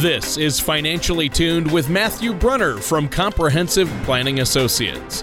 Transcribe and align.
This 0.00 0.36
is 0.36 0.60
Financially 0.60 1.26
Tuned 1.26 1.72
with 1.72 1.88
Matthew 1.88 2.34
Brunner 2.34 2.76
from 2.76 3.08
Comprehensive 3.08 3.88
Planning 4.04 4.40
Associates. 4.40 5.22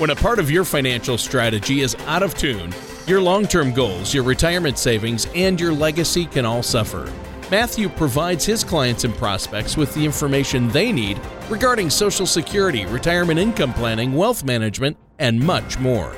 When 0.00 0.10
a 0.10 0.16
part 0.16 0.40
of 0.40 0.50
your 0.50 0.64
financial 0.64 1.16
strategy 1.16 1.82
is 1.82 1.94
out 2.08 2.24
of 2.24 2.34
tune, 2.34 2.74
your 3.06 3.20
long 3.20 3.46
term 3.46 3.72
goals, 3.72 4.12
your 4.12 4.24
retirement 4.24 4.78
savings, 4.78 5.28
and 5.36 5.60
your 5.60 5.72
legacy 5.72 6.26
can 6.26 6.44
all 6.44 6.60
suffer. 6.60 7.08
Matthew 7.52 7.88
provides 7.88 8.44
his 8.44 8.64
clients 8.64 9.04
and 9.04 9.14
prospects 9.14 9.76
with 9.76 9.94
the 9.94 10.04
information 10.04 10.66
they 10.70 10.90
need 10.90 11.20
regarding 11.48 11.88
Social 11.88 12.26
Security, 12.26 12.86
retirement 12.86 13.38
income 13.38 13.72
planning, 13.72 14.14
wealth 14.14 14.42
management, 14.42 14.96
and 15.20 15.38
much 15.38 15.78
more. 15.78 16.16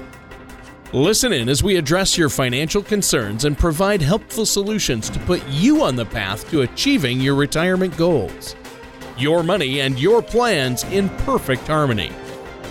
Listen 0.95 1.33
in 1.33 1.49
as 1.49 1.63
we 1.63 1.79
address 1.79 2.19
your 2.19 2.29
financial 2.29 2.83
concerns 2.83 3.47
and 3.47 3.57
provide 3.57 4.03
helpful 4.03 4.45
solutions 4.45 5.09
to 5.09 5.19
put 5.21 5.43
you 5.49 5.83
on 5.83 5.97
the 5.97 6.05
path 6.05 6.47
to 6.51 6.61
achieving 6.61 7.19
your 7.19 7.35
retirement 7.35 7.96
goals. 7.96 8.55
Your 9.17 9.43
money 9.43 9.81
and 9.81 9.99
your 9.99 10.21
plans 10.21 10.85
in 10.85 11.09
perfect 11.21 11.67
harmony. 11.67 12.13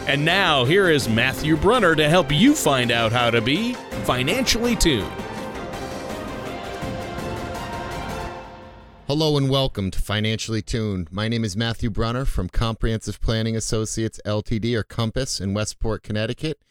And 0.06 0.24
now, 0.24 0.66
here 0.66 0.88
is 0.88 1.10
Matthew 1.10 1.58
Brunner 1.58 1.96
to 1.96 2.08
help 2.08 2.32
you 2.32 2.54
find 2.54 2.92
out 2.92 3.12
how 3.12 3.32
to 3.32 3.42
be 3.42 3.74
financially 4.04 4.76
tuned. 4.76 5.12
Hello 9.08 9.36
and 9.36 9.50
welcome 9.50 9.90
to 9.90 10.00
Financially 10.00 10.62
Tuned. 10.62 11.12
My 11.12 11.28
name 11.28 11.44
is 11.44 11.58
Matthew 11.58 11.90
Brunner 11.90 12.26
from 12.26 12.50
Comprehensive 12.50 13.20
Planning 13.20 13.56
Associates 13.56 14.22
LTD 14.28 14.76
or 14.76 14.84
Compass 14.84 15.42
in 15.42 15.56
Westport, 15.56 16.04
Connecticut. 16.04 16.62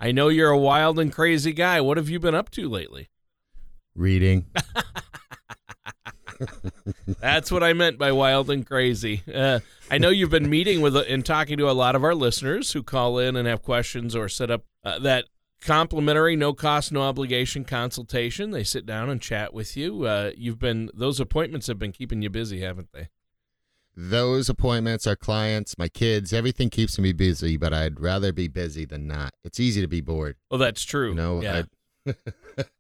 I 0.01 0.13
know 0.13 0.29
you're 0.29 0.51
a 0.51 0.59
wild 0.59 0.99
and 0.99 1.13
crazy 1.13 1.53
guy. 1.53 1.81
What 1.81 1.97
have 1.97 2.09
you 2.09 2.21
been 2.21 2.35
up 2.35 2.51
to 2.53 2.69
lately? 2.69 3.09
Reading. 3.95 4.47
That's 7.21 7.51
what 7.51 7.65
I 7.65 7.73
meant 7.73 7.99
by 7.99 8.13
wild 8.13 8.49
and 8.51 8.65
crazy. 8.67 9.23
Uh, 9.33 9.59
I 9.91 9.99
know 9.99 10.11
you've 10.11 10.31
been 10.31 10.49
meeting 10.49 10.81
with 10.81 10.97
and 10.97 11.27
talking 11.27 11.59
to 11.59 11.69
a 11.69 11.73
lot 11.73 11.97
of 11.97 12.05
our 12.05 12.15
listeners 12.15 12.73
who 12.73 12.83
call 12.83 13.19
in 13.19 13.35
and 13.35 13.49
have 13.49 13.63
questions 13.63 14.15
or 14.15 14.29
set 14.29 14.51
up 14.51 14.65
uh, 14.85 14.99
that 15.01 15.25
complimentary, 15.61 16.37
no 16.37 16.53
cost, 16.53 16.93
no 16.93 17.03
obligation 17.03 17.65
consultation. 17.65 18.53
They 18.53 18.65
sit 18.65 18.87
down 18.87 19.11
and 19.11 19.21
chat 19.21 19.53
with 19.53 19.77
you. 19.77 20.05
Uh, 20.05 20.31
you've 20.37 20.59
been 20.59 20.91
those 20.95 21.19
appointments 21.19 21.67
have 21.67 21.79
been 21.79 21.93
keeping 21.93 22.23
you 22.23 22.31
busy, 22.31 22.61
haven't 22.61 22.93
they? 22.93 23.09
Those 24.01 24.49
appointments, 24.49 25.09
our 25.09 25.17
clients, 25.17 25.77
my 25.77 25.89
kids, 25.89 26.33
everything 26.33 26.71
keeps 26.71 27.01
me 27.01 27.13
busy, 27.13 27.57
but 27.57 27.73
I'd 27.75 27.99
rather 27.99 28.33
be 28.33 28.47
busy 28.47 28.85
than 28.85 29.09
not. 29.09 29.35
It's 29.43 29.59
easy 29.59 29.81
to 29.81 29.89
be 29.89 30.01
bored. 30.01 30.37
Well, 30.53 30.59
that's 30.59 30.85
true. 30.85 31.09
You 31.09 31.15
know, 31.17 31.43
yeah. 31.43 31.63
I'd, 32.07 32.17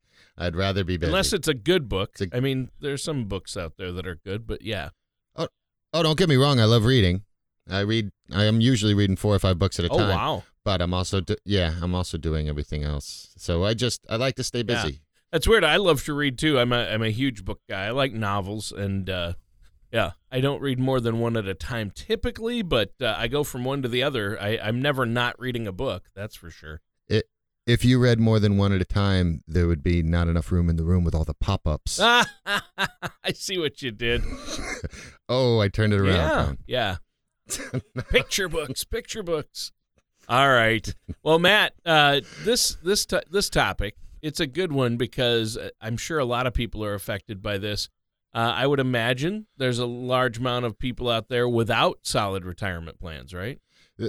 I'd 0.38 0.54
rather 0.54 0.84
be 0.84 0.96
busy. 0.96 1.08
Unless 1.10 1.32
it's 1.32 1.48
a 1.48 1.54
good 1.54 1.88
book. 1.88 2.14
A- 2.20 2.36
I 2.36 2.38
mean, 2.38 2.70
there's 2.78 3.02
some 3.02 3.24
books 3.24 3.56
out 3.56 3.78
there 3.78 3.90
that 3.90 4.06
are 4.06 4.14
good, 4.14 4.46
but 4.46 4.62
yeah. 4.62 4.90
oh, 5.34 5.48
oh, 5.92 6.02
don't 6.04 6.16
get 6.16 6.28
me 6.28 6.36
wrong. 6.36 6.60
I 6.60 6.66
love 6.66 6.84
reading. 6.84 7.22
I 7.68 7.80
read. 7.80 8.10
I 8.32 8.44
am 8.44 8.60
usually 8.60 8.94
reading 8.94 9.16
four 9.16 9.34
or 9.34 9.40
five 9.40 9.58
books 9.58 9.80
at 9.80 9.86
a 9.86 9.88
Oh 9.90 9.98
time. 9.98 10.10
Oh 10.10 10.14
wow, 10.14 10.42
But 10.64 10.80
I'm 10.80 10.94
also, 10.94 11.20
do, 11.20 11.34
yeah, 11.44 11.74
I'm 11.82 11.96
also 11.96 12.16
doing 12.16 12.48
everything 12.48 12.84
else. 12.84 13.30
So 13.36 13.64
I 13.64 13.74
just, 13.74 14.06
I 14.08 14.14
like 14.14 14.36
to 14.36 14.44
stay 14.44 14.60
Yeah. 14.60 14.84
busy. 14.84 15.00
that's 15.32 15.48
weird. 15.48 15.64
I 15.64 15.78
love 15.78 16.04
to 16.04 16.12
read 16.14 16.38
too. 16.38 16.60
I'm 16.60 16.72
a 16.72 16.86
I'm 16.88 17.02
a 17.02 17.10
huge 17.10 17.44
book 17.44 17.58
guy. 17.68 17.86
I 17.86 17.90
like 17.90 18.12
novels 18.12 18.70
and 18.70 19.10
uh, 19.10 19.32
yeah, 19.92 20.12
I 20.30 20.40
don't 20.40 20.60
read 20.60 20.78
more 20.78 21.00
than 21.00 21.18
one 21.18 21.36
at 21.36 21.46
a 21.46 21.54
time 21.54 21.90
typically, 21.90 22.62
but 22.62 22.92
uh, 23.00 23.14
I 23.16 23.28
go 23.28 23.44
from 23.44 23.64
one 23.64 23.82
to 23.82 23.88
the 23.88 24.02
other. 24.02 24.40
I, 24.40 24.58
I'm 24.62 24.82
never 24.82 25.06
not 25.06 25.38
reading 25.38 25.66
a 25.66 25.72
book. 25.72 26.04
That's 26.14 26.36
for 26.36 26.50
sure. 26.50 26.80
If 27.66 27.84
you 27.84 27.98
read 27.98 28.18
more 28.18 28.40
than 28.40 28.56
one 28.56 28.72
at 28.72 28.80
a 28.80 28.86
time, 28.86 29.44
there 29.46 29.66
would 29.66 29.82
be 29.82 30.02
not 30.02 30.26
enough 30.26 30.50
room 30.50 30.70
in 30.70 30.76
the 30.76 30.84
room 30.84 31.04
with 31.04 31.14
all 31.14 31.26
the 31.26 31.34
pop-ups. 31.34 32.00
I 32.00 32.24
see 33.34 33.58
what 33.58 33.82
you 33.82 33.90
did. 33.90 34.22
oh, 35.28 35.60
I 35.60 35.68
turned 35.68 35.92
it 35.92 36.00
around. 36.00 36.60
Yeah, 36.66 36.96
yeah. 37.50 37.78
picture 38.08 38.48
books, 38.48 38.84
picture 38.84 39.22
books. 39.22 39.72
All 40.30 40.48
right. 40.48 40.94
Well, 41.22 41.38
Matt, 41.38 41.74
uh, 41.84 42.22
this 42.42 42.78
this 42.82 43.04
to- 43.04 43.24
this 43.30 43.50
topic 43.50 43.96
it's 44.22 44.40
a 44.40 44.46
good 44.46 44.72
one 44.72 44.96
because 44.96 45.56
uh, 45.56 45.70
I'm 45.80 45.96
sure 45.96 46.18
a 46.18 46.24
lot 46.24 46.46
of 46.46 46.54
people 46.54 46.84
are 46.84 46.94
affected 46.94 47.42
by 47.42 47.58
this. 47.58 47.88
Uh, 48.34 48.52
I 48.54 48.66
would 48.66 48.80
imagine 48.80 49.46
there's 49.56 49.78
a 49.78 49.86
large 49.86 50.38
amount 50.38 50.66
of 50.66 50.78
people 50.78 51.08
out 51.08 51.28
there 51.28 51.48
without 51.48 52.00
solid 52.02 52.44
retirement 52.44 53.00
plans, 53.00 53.32
right? 53.32 53.58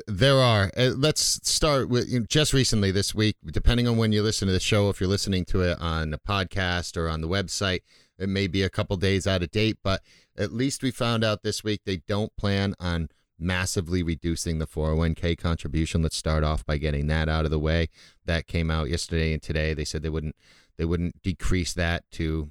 There 0.08 0.38
are. 0.38 0.72
Uh, 0.78 0.92
let's 0.96 1.40
start 1.50 1.90
with 1.90 2.28
just 2.28 2.54
recently 2.54 2.92
this 2.92 3.16
week, 3.16 3.38
depending 3.46 3.88
on 3.88 3.98
when 3.98 4.12
you 4.12 4.22
listen 4.22 4.48
to 4.48 4.54
the 4.54 4.60
show, 4.60 4.90
if 4.90 5.00
you're 5.00 5.10
listening 5.10 5.46
to 5.46 5.62
it 5.62 5.80
on 5.80 6.14
a 6.14 6.20
podcast 6.20 6.96
or 6.96 7.10
on 7.10 7.22
the 7.22 7.28
website, 7.28 7.80
it 8.20 8.30
may 8.30 8.46
be 8.48 8.62
a 8.62 8.70
couple 8.70 8.98
days 8.98 9.26
out 9.26 9.42
of 9.42 9.50
date, 9.50 9.78
but 9.84 10.02
at 10.38 10.54
least 10.54 10.84
we 10.84 10.92
found 10.92 11.24
out 11.24 11.42
this 11.42 11.64
week 11.64 11.82
they 11.86 11.98
don't 11.98 12.36
plan 12.38 12.76
on 12.80 13.10
massively 13.40 14.04
reducing 14.04 14.60
the 14.60 14.68
401k 14.68 15.38
contribution. 15.38 16.02
Let's 16.02 16.18
start 16.18 16.44
off 16.44 16.66
by 16.66 16.78
getting 16.78 17.08
that 17.08 17.30
out 17.30 17.46
of 17.46 17.52
the 17.52 17.60
way. 17.60 17.88
That 18.26 18.46
came 18.46 18.70
out 18.70 18.90
yesterday 18.90 19.34
and 19.34 19.42
today. 19.42 19.74
They 19.74 19.86
said 19.86 20.04
they 20.04 20.10
wouldn't 20.10 20.36
they 20.78 20.86
wouldn't 20.86 21.22
decrease 21.24 21.74
that 21.74 22.04
to 22.12 22.50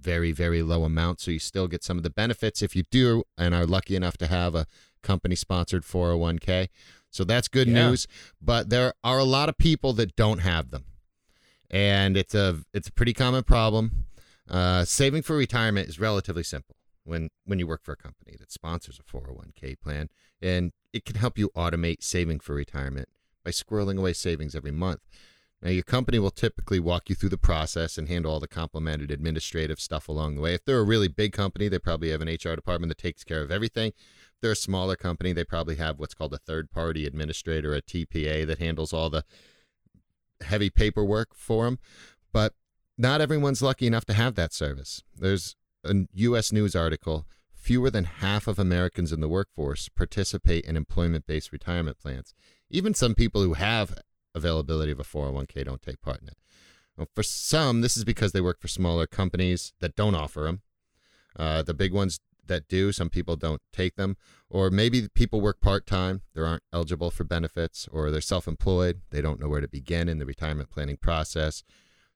very 0.00 0.32
very 0.32 0.62
low 0.62 0.84
amount 0.84 1.20
so 1.20 1.30
you 1.30 1.38
still 1.38 1.68
get 1.68 1.84
some 1.84 1.96
of 1.96 2.02
the 2.02 2.10
benefits 2.10 2.62
if 2.62 2.74
you 2.74 2.84
do 2.90 3.22
and 3.36 3.54
are 3.54 3.66
lucky 3.66 3.94
enough 3.96 4.16
to 4.18 4.26
have 4.26 4.54
a 4.54 4.66
company 5.02 5.34
sponsored 5.34 5.82
401k. 5.84 6.68
So 7.10 7.24
that's 7.24 7.48
good 7.48 7.66
Yeah. 7.68 7.88
news, 7.88 8.06
but 8.40 8.70
there 8.70 8.92
are 9.02 9.18
a 9.18 9.24
lot 9.24 9.48
of 9.48 9.58
people 9.58 9.92
that 9.94 10.14
don't 10.16 10.38
have 10.40 10.70
them. 10.70 10.84
And 11.70 12.16
it's 12.16 12.34
a 12.34 12.60
it's 12.72 12.88
a 12.88 12.92
pretty 12.92 13.12
common 13.12 13.44
problem. 13.44 14.06
Uh, 14.48 14.84
saving 14.84 15.22
for 15.22 15.36
retirement 15.36 15.88
is 15.88 16.00
relatively 16.00 16.42
simple 16.42 16.76
when 17.04 17.30
when 17.44 17.58
you 17.58 17.66
work 17.66 17.82
for 17.84 17.92
a 17.92 17.96
company 17.96 18.36
that 18.38 18.50
sponsors 18.52 18.98
a 18.98 19.02
401k 19.02 19.78
plan 19.80 20.08
and 20.42 20.72
it 20.92 21.04
can 21.04 21.16
help 21.16 21.38
you 21.38 21.50
automate 21.56 22.02
saving 22.02 22.40
for 22.40 22.54
retirement 22.54 23.08
by 23.44 23.50
squirreling 23.52 23.98
away 23.98 24.12
savings 24.12 24.54
every 24.54 24.72
month. 24.72 25.00
Now, 25.62 25.70
your 25.70 25.82
company 25.82 26.18
will 26.18 26.30
typically 26.30 26.80
walk 26.80 27.10
you 27.10 27.14
through 27.14 27.28
the 27.28 27.36
process 27.36 27.98
and 27.98 28.08
handle 28.08 28.32
all 28.32 28.40
the 28.40 28.48
complemented 28.48 29.10
administrative 29.10 29.78
stuff 29.78 30.08
along 30.08 30.34
the 30.34 30.40
way. 30.40 30.54
If 30.54 30.64
they're 30.64 30.78
a 30.78 30.84
really 30.84 31.08
big 31.08 31.32
company, 31.32 31.68
they 31.68 31.78
probably 31.78 32.10
have 32.10 32.22
an 32.22 32.28
HR 32.28 32.56
department 32.56 32.88
that 32.88 32.98
takes 32.98 33.24
care 33.24 33.42
of 33.42 33.50
everything. 33.50 33.88
If 33.88 34.40
they're 34.40 34.52
a 34.52 34.56
smaller 34.56 34.96
company, 34.96 35.34
they 35.34 35.44
probably 35.44 35.76
have 35.76 35.98
what's 35.98 36.14
called 36.14 36.32
a 36.32 36.38
third 36.38 36.70
party 36.70 37.04
administrator, 37.04 37.74
a 37.74 37.82
TPA, 37.82 38.46
that 38.46 38.58
handles 38.58 38.94
all 38.94 39.10
the 39.10 39.24
heavy 40.40 40.70
paperwork 40.70 41.34
for 41.34 41.66
them. 41.66 41.78
But 42.32 42.54
not 42.96 43.20
everyone's 43.20 43.60
lucky 43.60 43.86
enough 43.86 44.06
to 44.06 44.14
have 44.14 44.36
that 44.36 44.54
service. 44.54 45.02
There's 45.14 45.56
a 45.84 45.94
U.S. 46.14 46.52
News 46.52 46.74
article 46.74 47.26
fewer 47.54 47.90
than 47.90 48.04
half 48.04 48.46
of 48.46 48.58
Americans 48.58 49.12
in 49.12 49.20
the 49.20 49.28
workforce 49.28 49.90
participate 49.90 50.64
in 50.64 50.76
employment 50.76 51.26
based 51.26 51.52
retirement 51.52 51.98
plans. 51.98 52.32
Even 52.70 52.94
some 52.94 53.14
people 53.14 53.42
who 53.42 53.54
have 53.54 53.98
availability 54.34 54.92
of 54.92 55.00
a 55.00 55.04
401k 55.04 55.64
don't 55.64 55.82
take 55.82 56.00
part 56.00 56.22
in 56.22 56.28
it. 56.28 56.36
Well, 56.96 57.08
for 57.14 57.22
some, 57.22 57.80
this 57.80 57.96
is 57.96 58.04
because 58.04 58.32
they 58.32 58.40
work 58.40 58.60
for 58.60 58.68
smaller 58.68 59.06
companies 59.06 59.72
that 59.80 59.96
don't 59.96 60.14
offer 60.14 60.42
them. 60.42 60.62
Uh, 61.36 61.62
the 61.62 61.74
big 61.74 61.92
ones 61.92 62.20
that 62.46 62.68
do, 62.68 62.92
some 62.92 63.08
people 63.08 63.36
don't 63.36 63.62
take 63.72 63.96
them. 63.96 64.16
Or 64.50 64.70
maybe 64.70 65.08
people 65.14 65.40
work 65.40 65.60
part 65.60 65.86
time, 65.86 66.22
they 66.34 66.42
aren't 66.42 66.64
eligible 66.72 67.10
for 67.10 67.24
benefits, 67.24 67.88
or 67.90 68.10
they're 68.10 68.20
self 68.20 68.46
employed, 68.46 69.00
they 69.10 69.22
don't 69.22 69.40
know 69.40 69.48
where 69.48 69.60
to 69.60 69.68
begin 69.68 70.08
in 70.08 70.18
the 70.18 70.26
retirement 70.26 70.70
planning 70.70 70.96
process. 70.96 71.62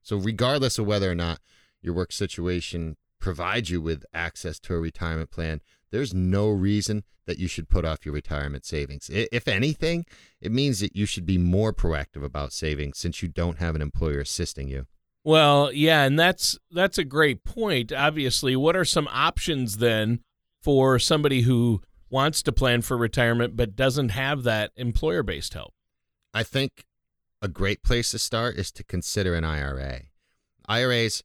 So, 0.03 0.17
regardless 0.17 0.79
of 0.79 0.87
whether 0.87 1.11
or 1.11 1.15
not 1.15 1.39
your 1.81 1.95
work 1.95 2.13
situation 2.13 2.97
provides 3.25 3.71
you 3.71 3.81
with 3.81 4.05
access 4.13 4.61
to 4.61 4.75
a 4.75 4.79
retirement 4.79 5.31
plan, 5.31 5.63
there's 5.91 6.13
no 6.13 6.51
reason 6.51 7.03
that 7.27 7.39
you 7.39 7.49
should 7.49 7.71
put 7.71 7.83
off 7.83 8.05
your 8.05 8.13
retirement 8.13 8.67
savings. 8.67 9.09
If 9.11 9.49
anything, 9.49 10.05
it 10.43 10.53
means 10.53 10.81
that 10.81 10.95
you 10.95 11.07
should 11.07 11.25
be 11.25 11.39
more 11.39 11.73
proactive 11.73 12.23
about 12.23 12.53
saving 12.53 12.93
since 12.93 13.23
you 13.23 13.29
don't 13.29 13.59
have 13.61 13.75
an 13.75 13.81
employer 13.81 14.21
assisting 14.21 14.69
you. 14.69 14.85
Well, 15.25 15.73
yeah, 15.73 16.03
and 16.03 16.19
that's 16.19 16.59
that's 16.71 16.99
a 16.99 17.05
great 17.05 17.45
point. 17.45 17.95
Obviously, 17.95 18.57
what 18.57 18.77
are 18.77 18.85
some 18.85 19.09
options 19.11 19.79
then 19.79 20.21
for 20.61 20.99
somebody 20.99 21.41
who 21.43 21.81
wants 22.11 22.43
to 22.43 22.53
plan 22.53 22.83
for 22.83 22.99
retirement 22.99 23.57
but 23.57 23.75
doesn't 23.75 24.11
have 24.11 24.43
that 24.43 24.71
employer-based 24.77 25.55
help? 25.55 25.73
I 26.35 26.43
think 26.43 26.85
a 27.41 27.49
great 27.49 27.83
place 27.83 28.11
to 28.11 28.19
start 28.19 28.57
is 28.57 28.71
to 28.73 28.85
consider 28.85 29.35
an 29.35 29.45
IRA. 29.45 30.03
IRAs 30.69 31.23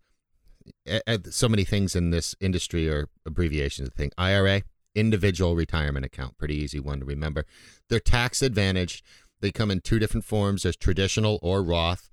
so 1.30 1.50
many 1.50 1.64
things 1.64 1.96
in 1.96 2.10
this 2.10 2.36
industry 2.40 2.90
are 2.90 3.08
abbreviations 3.26 3.88
of 3.88 3.94
thing. 3.94 4.12
IRA, 4.18 4.64
individual 4.96 5.56
retirement 5.56 6.06
account, 6.06 6.38
pretty 6.38 6.56
easy 6.56 6.80
one 6.80 7.00
to 7.00 7.06
remember. 7.06 7.46
They're 7.90 8.00
tax 8.00 8.42
advantaged. 8.42 9.06
They 9.42 9.52
come 9.52 9.72
in 9.72 9.82
two 9.82 10.00
different 10.00 10.26
forms 10.26 10.66
as 10.66 10.76
traditional 10.76 11.40
or 11.42 11.64
Roth. 11.64 12.10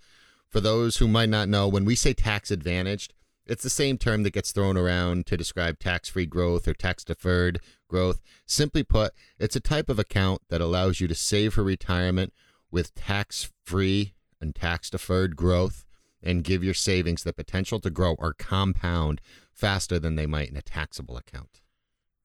For 0.49 0.61
those 0.61 0.99
who 0.99 1.09
might 1.09 1.29
not 1.29 1.49
know, 1.49 1.67
when 1.69 1.85
we 1.85 1.97
say 1.97 2.13
tax 2.13 2.51
advantaged, 2.51 3.13
it's 3.47 3.63
the 3.63 3.71
same 3.71 3.97
term 3.97 4.23
that 4.25 4.33
gets 4.33 4.53
thrown 4.53 4.77
around 4.77 5.27
to 5.27 5.37
describe 5.37 5.79
tax 5.79 6.09
free 6.09 6.27
growth 6.27 6.67
or 6.67 6.75
tax 6.75 7.05
deferred 7.05 7.61
growth. 7.89 8.21
Simply 8.45 8.83
put, 8.83 9.13
it's 9.39 9.57
a 9.57 9.61
type 9.61 9.89
of 9.89 9.99
account 9.99 10.43
that 10.49 10.61
allows 10.61 11.01
you 11.01 11.09
to 11.09 11.15
save 11.15 11.55
for 11.55 11.63
retirement 11.63 12.33
with 12.71 12.95
tax 12.95 13.53
free 13.65 14.15
and 14.41 14.55
tax 14.55 14.91
deferred 14.91 15.37
growth 15.37 15.86
and 16.23 16.45
give 16.45 16.65
your 16.65 16.75
savings 16.75 17.23
the 17.23 17.33
potential 17.33 17.81
to 17.81 17.91
grow 17.91 18.15
or 18.19 18.35
compound 18.35 19.21
faster 19.53 19.99
than 19.99 20.17
they 20.17 20.27
might 20.27 20.51
in 20.51 20.57
a 20.57 20.63
taxable 20.63 21.17
account. 21.17 21.61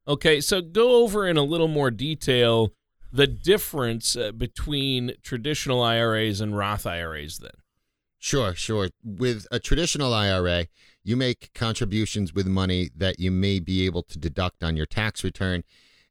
Okay, 0.08 0.42
so 0.42 0.62
go 0.62 1.04
over 1.04 1.28
in 1.28 1.38
a 1.38 1.44
little 1.44 1.68
more 1.68 1.92
detail 1.92 2.74
the 3.12 3.28
difference 3.28 4.16
uh, 4.16 4.32
between 4.32 5.14
traditional 5.22 5.82
IRAs 5.82 6.42
and 6.42 6.58
Roth 6.58 6.86
IRAs 6.86 7.40
then. 7.40 7.52
Sure, 8.18 8.56
sure. 8.56 8.90
With 9.04 9.48
a 9.52 9.60
traditional 9.60 10.14
IRA, 10.14 10.68
you 11.04 11.18
make 11.18 11.52
contributions 11.54 12.34
with 12.34 12.48
money 12.48 12.90
that 12.96 13.20
you 13.20 13.32
may 13.32 13.60
be 13.60 13.86
able 13.86 14.04
to 14.04 14.20
deduct 14.20 14.64
on 14.64 14.78
your 14.78 14.86
tax 14.86 15.24
return, 15.24 15.64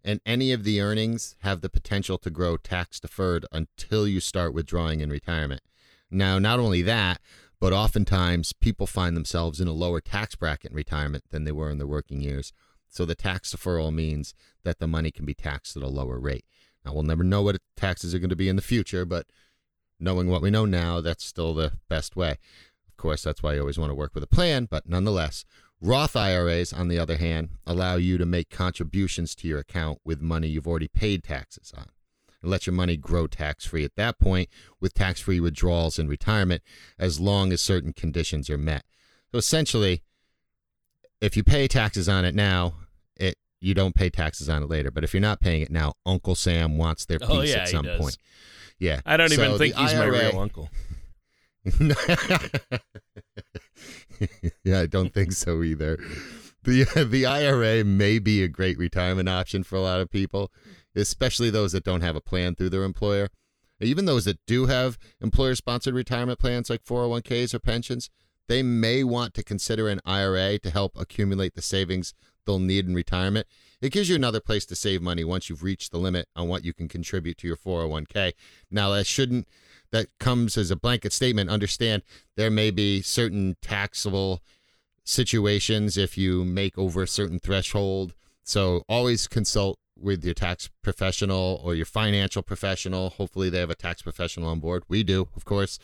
and 0.04 0.20
any 0.26 0.52
of 0.52 0.64
the 0.64 0.80
earnings 0.80 1.36
have 1.40 1.60
the 1.60 1.68
potential 1.68 2.18
to 2.18 2.30
grow 2.30 2.56
tax 2.56 3.00
deferred 3.00 3.46
until 3.52 4.08
you 4.08 4.20
start 4.20 4.52
withdrawing 4.52 5.00
in 5.00 5.10
retirement. 5.10 5.62
Now, 6.10 6.38
not 6.38 6.58
only 6.58 6.82
that, 6.82 7.20
but 7.60 7.72
oftentimes 7.74 8.52
people 8.54 8.86
find 8.86 9.16
themselves 9.16 9.60
in 9.60 9.68
a 9.68 9.72
lower 9.72 10.00
tax 10.00 10.34
bracket 10.34 10.70
in 10.70 10.76
retirement 10.76 11.24
than 11.30 11.44
they 11.44 11.52
were 11.52 11.70
in 11.70 11.78
their 11.78 11.86
working 11.86 12.20
years. 12.22 12.52
So 12.88 13.04
the 13.04 13.14
tax 13.14 13.54
deferral 13.54 13.92
means 13.92 14.34
that 14.64 14.78
the 14.78 14.86
money 14.86 15.10
can 15.10 15.24
be 15.24 15.34
taxed 15.34 15.76
at 15.76 15.82
a 15.82 15.88
lower 15.88 16.18
rate. 16.18 16.46
Now, 16.84 16.94
we'll 16.94 17.02
never 17.02 17.22
know 17.22 17.42
what 17.42 17.60
taxes 17.76 18.14
are 18.14 18.18
going 18.18 18.30
to 18.30 18.36
be 18.36 18.48
in 18.48 18.56
the 18.56 18.62
future, 18.62 19.04
but 19.04 19.26
knowing 20.00 20.28
what 20.28 20.42
we 20.42 20.50
know 20.50 20.64
now, 20.64 21.02
that's 21.02 21.24
still 21.24 21.52
the 21.52 21.72
best 21.88 22.16
way. 22.16 22.38
Of 22.88 22.96
course, 22.96 23.22
that's 23.22 23.42
why 23.42 23.54
you 23.54 23.60
always 23.60 23.78
want 23.78 23.90
to 23.90 23.94
work 23.94 24.14
with 24.14 24.24
a 24.24 24.28
plan, 24.28 24.66
but 24.68 24.88
nonetheless, 24.88 25.44
Roth 25.82 26.16
IRAs, 26.16 26.72
on 26.72 26.88
the 26.88 26.98
other 26.98 27.16
hand, 27.16 27.50
allow 27.66 27.96
you 27.96 28.18
to 28.18 28.26
make 28.26 28.50
contributions 28.50 29.34
to 29.36 29.48
your 29.48 29.58
account 29.58 29.98
with 30.04 30.20
money 30.20 30.48
you've 30.48 30.66
already 30.66 30.88
paid 30.88 31.22
taxes 31.22 31.72
on 31.76 31.88
and 32.42 32.50
let 32.50 32.66
your 32.66 32.74
money 32.74 32.96
grow 32.96 33.26
tax 33.26 33.66
free 33.66 33.84
at 33.84 33.96
that 33.96 34.18
point 34.18 34.48
with 34.80 34.94
tax 34.94 35.20
free 35.20 35.40
withdrawals 35.40 35.98
in 35.98 36.08
retirement 36.08 36.62
as 36.98 37.20
long 37.20 37.52
as 37.52 37.60
certain 37.60 37.92
conditions 37.92 38.48
are 38.50 38.58
met. 38.58 38.84
So 39.32 39.38
essentially, 39.38 40.02
if 41.20 41.36
you 41.36 41.44
pay 41.44 41.68
taxes 41.68 42.08
on 42.08 42.24
it 42.24 42.34
now, 42.34 42.74
it 43.16 43.36
you 43.60 43.74
don't 43.74 43.94
pay 43.94 44.10
taxes 44.10 44.48
on 44.48 44.62
it 44.62 44.68
later. 44.70 44.90
But 44.90 45.04
if 45.04 45.12
you're 45.12 45.20
not 45.20 45.40
paying 45.40 45.62
it 45.62 45.70
now, 45.70 45.94
Uncle 46.06 46.34
Sam 46.34 46.78
wants 46.78 47.04
their 47.04 47.18
piece 47.18 47.28
oh, 47.30 47.42
yeah, 47.42 47.56
at 47.56 47.68
some 47.68 47.86
point. 47.98 48.16
Yeah. 48.78 49.00
I 49.04 49.16
don't 49.16 49.28
so 49.28 49.42
even 49.42 49.58
think 49.58 49.76
he's 49.76 49.92
IRA, 49.92 50.10
my 50.10 50.18
real 50.18 50.40
uncle. 50.40 50.70
yeah, 54.64 54.80
I 54.80 54.86
don't 54.86 55.12
think 55.12 55.32
so 55.32 55.62
either. 55.62 55.98
The 56.62 56.84
the 57.10 57.26
IRA 57.26 57.84
may 57.84 58.18
be 58.18 58.42
a 58.42 58.48
great 58.48 58.78
retirement 58.78 59.28
option 59.28 59.62
for 59.62 59.76
a 59.76 59.80
lot 59.80 60.00
of 60.00 60.10
people, 60.10 60.50
especially 60.94 61.50
those 61.50 61.72
that 61.72 61.84
don't 61.84 62.02
have 62.02 62.16
a 62.16 62.20
plan 62.20 62.54
through 62.54 62.70
their 62.70 62.84
employer. 62.84 63.28
Even 63.80 64.04
those 64.04 64.26
that 64.26 64.38
do 64.46 64.66
have 64.66 64.98
employer 65.20 65.54
sponsored 65.54 65.94
retirement 65.94 66.38
plans 66.38 66.68
like 66.68 66.84
401ks 66.84 67.54
or 67.54 67.58
pensions, 67.58 68.10
they 68.48 68.62
may 68.62 69.04
want 69.04 69.32
to 69.34 69.42
consider 69.42 69.88
an 69.88 70.00
IRA 70.04 70.58
to 70.58 70.70
help 70.70 70.98
accumulate 70.98 71.54
the 71.54 71.62
savings 71.62 72.14
they'll 72.44 72.58
need 72.58 72.86
in 72.86 72.94
retirement. 72.94 73.46
It 73.80 73.92
gives 73.92 74.08
you 74.08 74.16
another 74.16 74.40
place 74.40 74.66
to 74.66 74.76
save 74.76 75.00
money 75.00 75.24
once 75.24 75.48
you've 75.48 75.62
reached 75.62 75.92
the 75.92 75.98
limit 75.98 76.28
on 76.36 76.48
what 76.48 76.64
you 76.64 76.74
can 76.74 76.88
contribute 76.88 77.38
to 77.38 77.46
your 77.46 77.56
401k. 77.56 78.32
Now, 78.70 78.90
that 78.90 79.06
shouldn't, 79.06 79.48
that 79.92 80.08
comes 80.18 80.58
as 80.58 80.70
a 80.70 80.76
blanket 80.76 81.12
statement. 81.12 81.48
Understand 81.48 82.02
there 82.36 82.50
may 82.50 82.70
be 82.70 83.00
certain 83.00 83.56
taxable 83.62 84.42
situations 85.04 85.96
if 85.96 86.18
you 86.18 86.44
make 86.44 86.76
over 86.76 87.02
a 87.02 87.08
certain 87.08 87.38
threshold. 87.38 88.14
So 88.42 88.84
always 88.88 89.26
consult 89.26 89.78
with 90.00 90.24
your 90.24 90.34
tax 90.34 90.70
professional 90.82 91.60
or 91.64 91.74
your 91.74 91.86
financial 91.86 92.42
professional. 92.42 93.10
Hopefully, 93.10 93.50
they 93.50 93.58
have 93.58 93.70
a 93.70 93.74
tax 93.74 94.02
professional 94.02 94.48
on 94.48 94.60
board. 94.60 94.84
We 94.88 95.02
do, 95.02 95.28
of 95.36 95.44
course, 95.44 95.78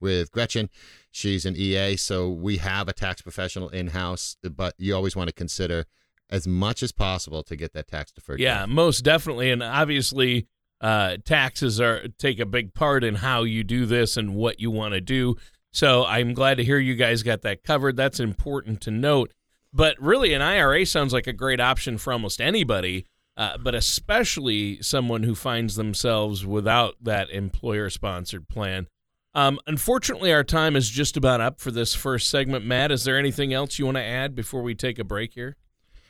with 0.00 0.30
Gretchen. 0.30 0.68
She's 1.10 1.44
an 1.44 1.56
EA, 1.56 1.96
so 1.96 2.30
we 2.30 2.58
have 2.58 2.88
a 2.88 2.92
tax 2.92 3.22
professional 3.22 3.68
in 3.68 3.88
house, 3.88 4.36
but 4.42 4.74
you 4.78 4.94
always 4.94 5.16
want 5.16 5.28
to 5.28 5.34
consider 5.34 5.86
as 6.30 6.46
much 6.46 6.82
as 6.82 6.92
possible 6.92 7.42
to 7.42 7.56
get 7.56 7.72
that 7.74 7.88
tax 7.88 8.10
deferred. 8.10 8.40
Yeah, 8.40 8.66
most 8.66 9.02
definitely. 9.02 9.50
And 9.50 9.62
obviously, 9.62 10.46
uh, 10.80 11.18
taxes 11.24 11.80
are 11.80 12.08
take 12.18 12.40
a 12.40 12.46
big 12.46 12.74
part 12.74 13.04
in 13.04 13.16
how 13.16 13.42
you 13.42 13.62
do 13.62 13.86
this 13.86 14.16
and 14.16 14.34
what 14.34 14.58
you 14.58 14.70
want 14.70 14.94
to 14.94 15.00
do. 15.00 15.36
So 15.72 16.04
I'm 16.04 16.34
glad 16.34 16.56
to 16.56 16.64
hear 16.64 16.78
you 16.78 16.94
guys 16.94 17.22
got 17.22 17.42
that 17.42 17.62
covered. 17.62 17.96
That's 17.96 18.20
important 18.20 18.80
to 18.82 18.90
note. 18.90 19.32
But 19.72 20.00
really, 20.00 20.34
an 20.34 20.42
IRA 20.42 20.84
sounds 20.84 21.12
like 21.12 21.26
a 21.26 21.32
great 21.32 21.60
option 21.60 21.96
for 21.96 22.12
almost 22.12 22.40
anybody 22.40 23.06
uh, 23.36 23.56
but 23.58 23.74
especially 23.74 24.80
someone 24.82 25.22
who 25.22 25.34
finds 25.34 25.76
themselves 25.76 26.44
without 26.44 26.96
that 27.00 27.30
employer 27.30 27.88
sponsored 27.90 28.48
plan. 28.48 28.86
Um, 29.34 29.58
unfortunately, 29.66 30.32
our 30.32 30.44
time 30.44 30.76
is 30.76 30.90
just 30.90 31.16
about 31.16 31.40
up 31.40 31.58
for 31.60 31.70
this 31.70 31.94
first 31.94 32.28
segment. 32.28 32.66
Matt, 32.66 32.92
is 32.92 33.04
there 33.04 33.18
anything 33.18 33.54
else 33.54 33.78
you 33.78 33.86
want 33.86 33.96
to 33.96 34.02
add 34.02 34.34
before 34.34 34.62
we 34.62 34.74
take 34.74 34.98
a 34.98 35.04
break 35.04 35.32
here? 35.34 35.56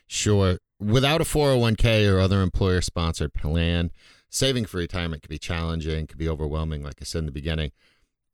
Sure. 0.09 0.59
Without 0.81 1.21
a 1.21 1.25
401k 1.25 2.13
or 2.13 2.19
other 2.19 2.43
employer 2.43 2.81
sponsored 2.81 3.33
plan, 3.33 3.93
saving 4.29 4.65
for 4.65 4.79
retirement 4.79 5.23
can 5.23 5.31
be 5.31 5.39
challenging, 5.39 6.09
can 6.09 6.19
be 6.19 6.29
overwhelming, 6.29 6.83
like 6.83 6.97
I 7.01 7.05
said 7.05 7.21
in 7.21 7.27
the 7.27 7.33
beginning. 7.33 7.71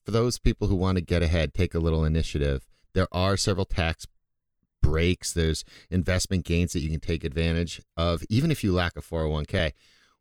For 0.07 0.13
those 0.13 0.39
people 0.39 0.69
who 0.69 0.77
want 0.77 0.97
to 0.97 1.05
get 1.05 1.23
ahead, 1.23 1.53
take 1.53 1.75
a 1.75 1.79
little 1.79 2.07
initiative. 2.07 2.67
There 2.95 3.09
are 3.13 3.37
several 3.37 3.67
tax 3.67 4.07
breaks, 4.83 5.33
there's 5.33 5.65
investment 5.91 6.45
gains 6.45 6.73
that 6.73 6.81
you 6.81 6.91
can 6.91 7.01
take 7.01 7.25
advantage 7.25 7.81
of, 7.97 8.23
even 8.29 8.51
if 8.51 8.63
you 8.65 8.73
lack 8.73 8.97
a 8.97 9.01
401k. 9.01 9.73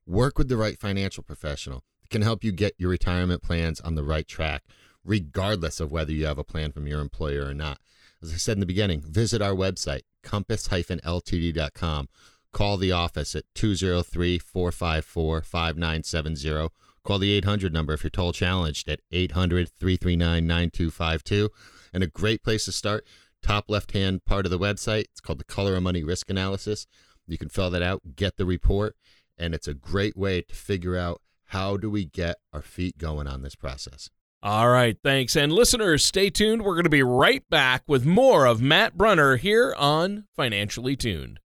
Work 0.05 0.37
with 0.37 0.47
the 0.47 0.57
right 0.57 0.79
financial 0.79 1.23
professional. 1.23 1.83
It 2.03 2.09
can 2.09 2.21
help 2.21 2.43
you 2.43 2.51
get 2.51 2.75
your 2.77 2.89
retirement 2.89 3.43
plans 3.43 3.81
on 3.81 3.95
the 3.95 4.03
right 4.03 4.27
track, 4.27 4.63
regardless 5.03 5.79
of 5.79 5.91
whether 5.91 6.11
you 6.11 6.25
have 6.25 6.37
a 6.37 6.43
plan 6.43 6.71
from 6.71 6.87
your 6.87 7.01
employer 7.01 7.45
or 7.45 7.53
not. 7.53 7.79
As 8.21 8.33
I 8.33 8.37
said 8.37 8.55
in 8.55 8.61
the 8.61 8.65
beginning, 8.65 9.01
visit 9.01 9.41
our 9.41 9.53
website, 9.53 10.01
compass-ltd.com. 10.23 12.09
Call 12.53 12.77
the 12.77 12.91
office 12.91 13.35
at 13.35 13.43
203 13.53 14.39
454 14.39 15.41
5970. 15.41 16.69
Call 17.03 17.19
the 17.19 17.31
800 17.33 17.71
number 17.71 17.93
if 17.93 18.03
you're 18.03 18.09
toll 18.09 18.33
challenged 18.33 18.89
at 18.89 19.01
800 19.11 19.69
339 19.69 20.47
9252. 20.47 21.49
And 21.93 22.03
a 22.03 22.07
great 22.07 22.43
place 22.43 22.65
to 22.65 22.71
start 22.71 23.05
top 23.47 23.65
left 23.69 23.93
hand 23.93 24.25
part 24.25 24.45
of 24.45 24.51
the 24.51 24.59
website. 24.59 25.05
It's 25.05 25.21
called 25.21 25.39
the 25.39 25.45
Color 25.45 25.75
of 25.75 25.83
Money 25.83 26.03
Risk 26.03 26.29
Analysis. 26.29 26.85
You 27.27 27.37
can 27.37 27.47
fill 27.47 27.69
that 27.69 27.81
out, 27.81 28.15
get 28.15 28.35
the 28.35 28.45
report, 28.45 28.95
and 29.37 29.55
it's 29.55 29.67
a 29.69 29.73
great 29.73 30.17
way 30.17 30.41
to 30.41 30.53
figure 30.53 30.97
out 30.97 31.21
how 31.45 31.77
do 31.77 31.89
we 31.89 32.03
get 32.03 32.37
our 32.51 32.61
feet 32.61 32.97
going 32.97 33.25
on 33.25 33.43
this 33.43 33.55
process. 33.55 34.09
All 34.43 34.69
right, 34.69 34.97
thanks. 35.01 35.35
And 35.35 35.53
listeners, 35.53 36.05
stay 36.05 36.29
tuned. 36.29 36.61
We're 36.63 36.75
going 36.75 36.83
to 36.83 36.89
be 36.89 37.03
right 37.03 37.43
back 37.49 37.83
with 37.87 38.05
more 38.05 38.45
of 38.45 38.61
Matt 38.61 38.97
Brunner 38.97 39.37
here 39.37 39.73
on 39.77 40.25
Financially 40.35 40.97
Tuned. 40.97 41.39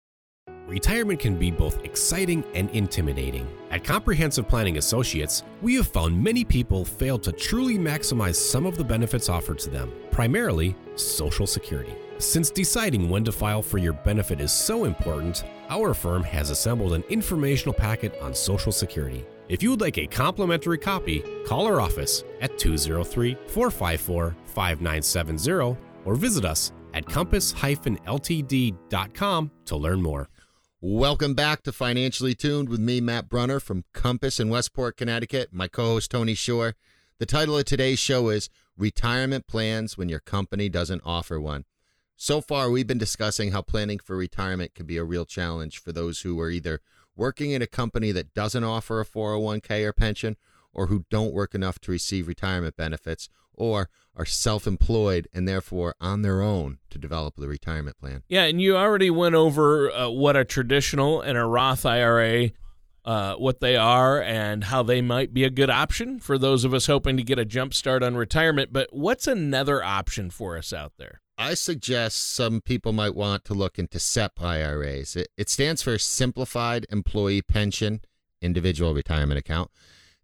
Retirement 0.68 1.18
can 1.18 1.36
be 1.36 1.50
both 1.50 1.82
exciting 1.84 2.44
and 2.54 2.70
intimidating. 2.70 3.48
At 3.70 3.84
Comprehensive 3.84 4.48
Planning 4.48 4.78
Associates, 4.78 5.42
we 5.62 5.74
have 5.76 5.88
found 5.88 6.22
many 6.22 6.44
people 6.44 6.84
fail 6.84 7.18
to 7.18 7.32
truly 7.32 7.78
maximize 7.78 8.36
some 8.36 8.66
of 8.66 8.76
the 8.76 8.84
benefits 8.84 9.28
offered 9.28 9.58
to 9.60 9.70
them, 9.70 9.92
primarily 10.10 10.76
Social 10.94 11.46
Security. 11.46 11.94
Since 12.18 12.50
deciding 12.50 13.08
when 13.08 13.24
to 13.24 13.32
file 13.32 13.62
for 13.62 13.78
your 13.78 13.92
benefit 13.92 14.40
is 14.40 14.52
so 14.52 14.84
important, 14.84 15.44
our 15.68 15.94
firm 15.94 16.22
has 16.24 16.50
assembled 16.50 16.92
an 16.92 17.04
informational 17.08 17.72
packet 17.72 18.18
on 18.20 18.34
Social 18.34 18.72
Security. 18.72 19.24
If 19.48 19.62
you 19.62 19.70
would 19.70 19.80
like 19.80 19.98
a 19.98 20.06
complimentary 20.06 20.78
copy, 20.78 21.24
call 21.46 21.66
our 21.66 21.80
office 21.80 22.24
at 22.40 22.58
203 22.58 23.36
454 23.46 24.36
5970 24.44 25.76
or 26.04 26.16
visit 26.16 26.44
us 26.44 26.72
at 26.94 27.06
compass-ltd.com 27.06 29.50
to 29.66 29.76
learn 29.76 30.02
more. 30.02 30.28
Welcome 30.80 31.34
back 31.34 31.64
to 31.64 31.72
Financially 31.72 32.36
Tuned 32.36 32.68
with 32.68 32.78
me, 32.78 33.00
Matt 33.00 33.28
Brunner 33.28 33.58
from 33.58 33.82
Compass 33.92 34.38
in 34.38 34.48
Westport, 34.48 34.96
Connecticut. 34.96 35.48
My 35.50 35.66
co 35.66 35.86
host, 35.86 36.12
Tony 36.12 36.34
Shore. 36.34 36.76
The 37.18 37.26
title 37.26 37.58
of 37.58 37.64
today's 37.64 37.98
show 37.98 38.28
is 38.28 38.48
Retirement 38.76 39.48
Plans 39.48 39.98
When 39.98 40.08
Your 40.08 40.20
Company 40.20 40.68
Doesn't 40.68 41.02
Offer 41.04 41.40
One. 41.40 41.64
So 42.14 42.40
far, 42.40 42.70
we've 42.70 42.86
been 42.86 42.96
discussing 42.96 43.50
how 43.50 43.60
planning 43.60 43.98
for 43.98 44.16
retirement 44.16 44.76
can 44.76 44.86
be 44.86 44.98
a 44.98 45.02
real 45.02 45.24
challenge 45.24 45.78
for 45.78 45.90
those 45.90 46.20
who 46.20 46.38
are 46.38 46.48
either 46.48 46.80
working 47.16 47.50
in 47.50 47.60
a 47.60 47.66
company 47.66 48.12
that 48.12 48.32
doesn't 48.32 48.62
offer 48.62 49.00
a 49.00 49.04
401k 49.04 49.84
or 49.84 49.92
pension, 49.92 50.36
or 50.72 50.86
who 50.86 51.06
don't 51.10 51.34
work 51.34 51.56
enough 51.56 51.80
to 51.80 51.90
receive 51.90 52.28
retirement 52.28 52.76
benefits, 52.76 53.28
or 53.52 53.90
are 54.18 54.26
self 54.26 54.66
employed 54.66 55.28
and 55.32 55.46
therefore 55.46 55.94
on 56.00 56.22
their 56.22 56.42
own 56.42 56.78
to 56.90 56.98
develop 56.98 57.36
the 57.36 57.48
retirement 57.48 57.98
plan. 57.98 58.22
Yeah, 58.28 58.44
and 58.44 58.60
you 58.60 58.76
already 58.76 59.10
went 59.10 59.36
over 59.36 59.90
uh, 59.90 60.10
what 60.10 60.36
a 60.36 60.44
traditional 60.44 61.20
and 61.20 61.38
a 61.38 61.44
Roth 61.44 61.86
IRA. 61.86 62.50
Uh, 63.04 63.36
what 63.36 63.60
they 63.60 63.74
are 63.74 64.20
and 64.20 64.64
how 64.64 64.82
they 64.82 65.00
might 65.00 65.32
be 65.32 65.42
a 65.42 65.48
good 65.48 65.70
option 65.70 66.18
for 66.18 66.36
those 66.36 66.62
of 66.62 66.74
us 66.74 66.84
hoping 66.84 67.16
to 67.16 67.22
get 67.22 67.38
a 67.38 67.44
jump 67.44 67.72
start 67.72 68.02
on 68.02 68.14
retirement. 68.16 68.70
But 68.70 68.88
what's 68.92 69.26
another 69.26 69.82
option 69.82 70.28
for 70.28 70.58
us 70.58 70.74
out 70.74 70.92
there? 70.98 71.22
I 71.38 71.54
suggest 71.54 72.32
some 72.34 72.60
people 72.60 72.92
might 72.92 73.14
want 73.14 73.46
to 73.46 73.54
look 73.54 73.78
into 73.78 73.98
SEP 73.98 74.42
IRAs. 74.42 75.16
It, 75.16 75.28
it 75.38 75.48
stands 75.48 75.80
for 75.80 75.96
Simplified 75.96 76.84
Employee 76.90 77.40
Pension 77.40 78.02
Individual 78.42 78.92
Retirement 78.92 79.38
Account. 79.38 79.70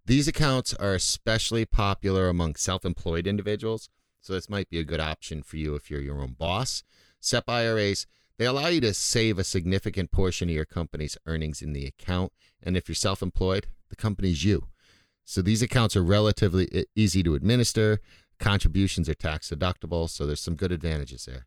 These 0.07 0.29
accounts 0.29 0.75
are 0.75 0.93
especially 0.93 1.65
popular 1.65 2.29
among 2.29 2.57
self 2.57 2.85
employed 2.85 3.27
individuals, 3.27 3.89
so 4.21 4.35
this 4.35 4.51
might 4.51 4.69
be 4.69 4.79
a 4.79 4.85
good 4.85 5.01
option 5.01 5.43
for 5.43 5.57
you 5.57 5.75
if 5.77 5.91
you're 5.91 6.03
your 6.03 6.21
own 6.21 6.35
boss. 6.39 6.83
SEP 7.21 7.49
IRAs, 7.49 8.07
they 8.37 8.45
allow 8.45 8.67
you 8.67 8.83
to 8.83 8.93
save 8.93 9.39
a 9.39 9.45
significant 9.45 10.11
portion 10.11 10.51
of 10.51 10.55
your 10.55 10.67
company's 10.67 11.17
earnings 11.25 11.63
in 11.63 11.73
the 11.73 11.87
account, 11.87 12.33
and 12.63 12.77
if 12.77 12.87
you're 12.87 12.95
self 12.95 13.23
employed, 13.23 13.69
the 13.89 13.97
company's 13.97 14.45
you. 14.45 14.69
So 15.25 15.41
these 15.41 15.63
accounts 15.63 15.97
are 15.97 16.05
relatively 16.05 16.87
easy 16.95 17.23
to 17.23 17.35
administer. 17.35 18.01
Contributions 18.39 19.09
are 19.09 19.15
tax 19.15 19.49
deductible, 19.49 20.11
so 20.11 20.27
there's 20.27 20.43
some 20.43 20.55
good 20.55 20.71
advantages 20.71 21.25
there. 21.25 21.47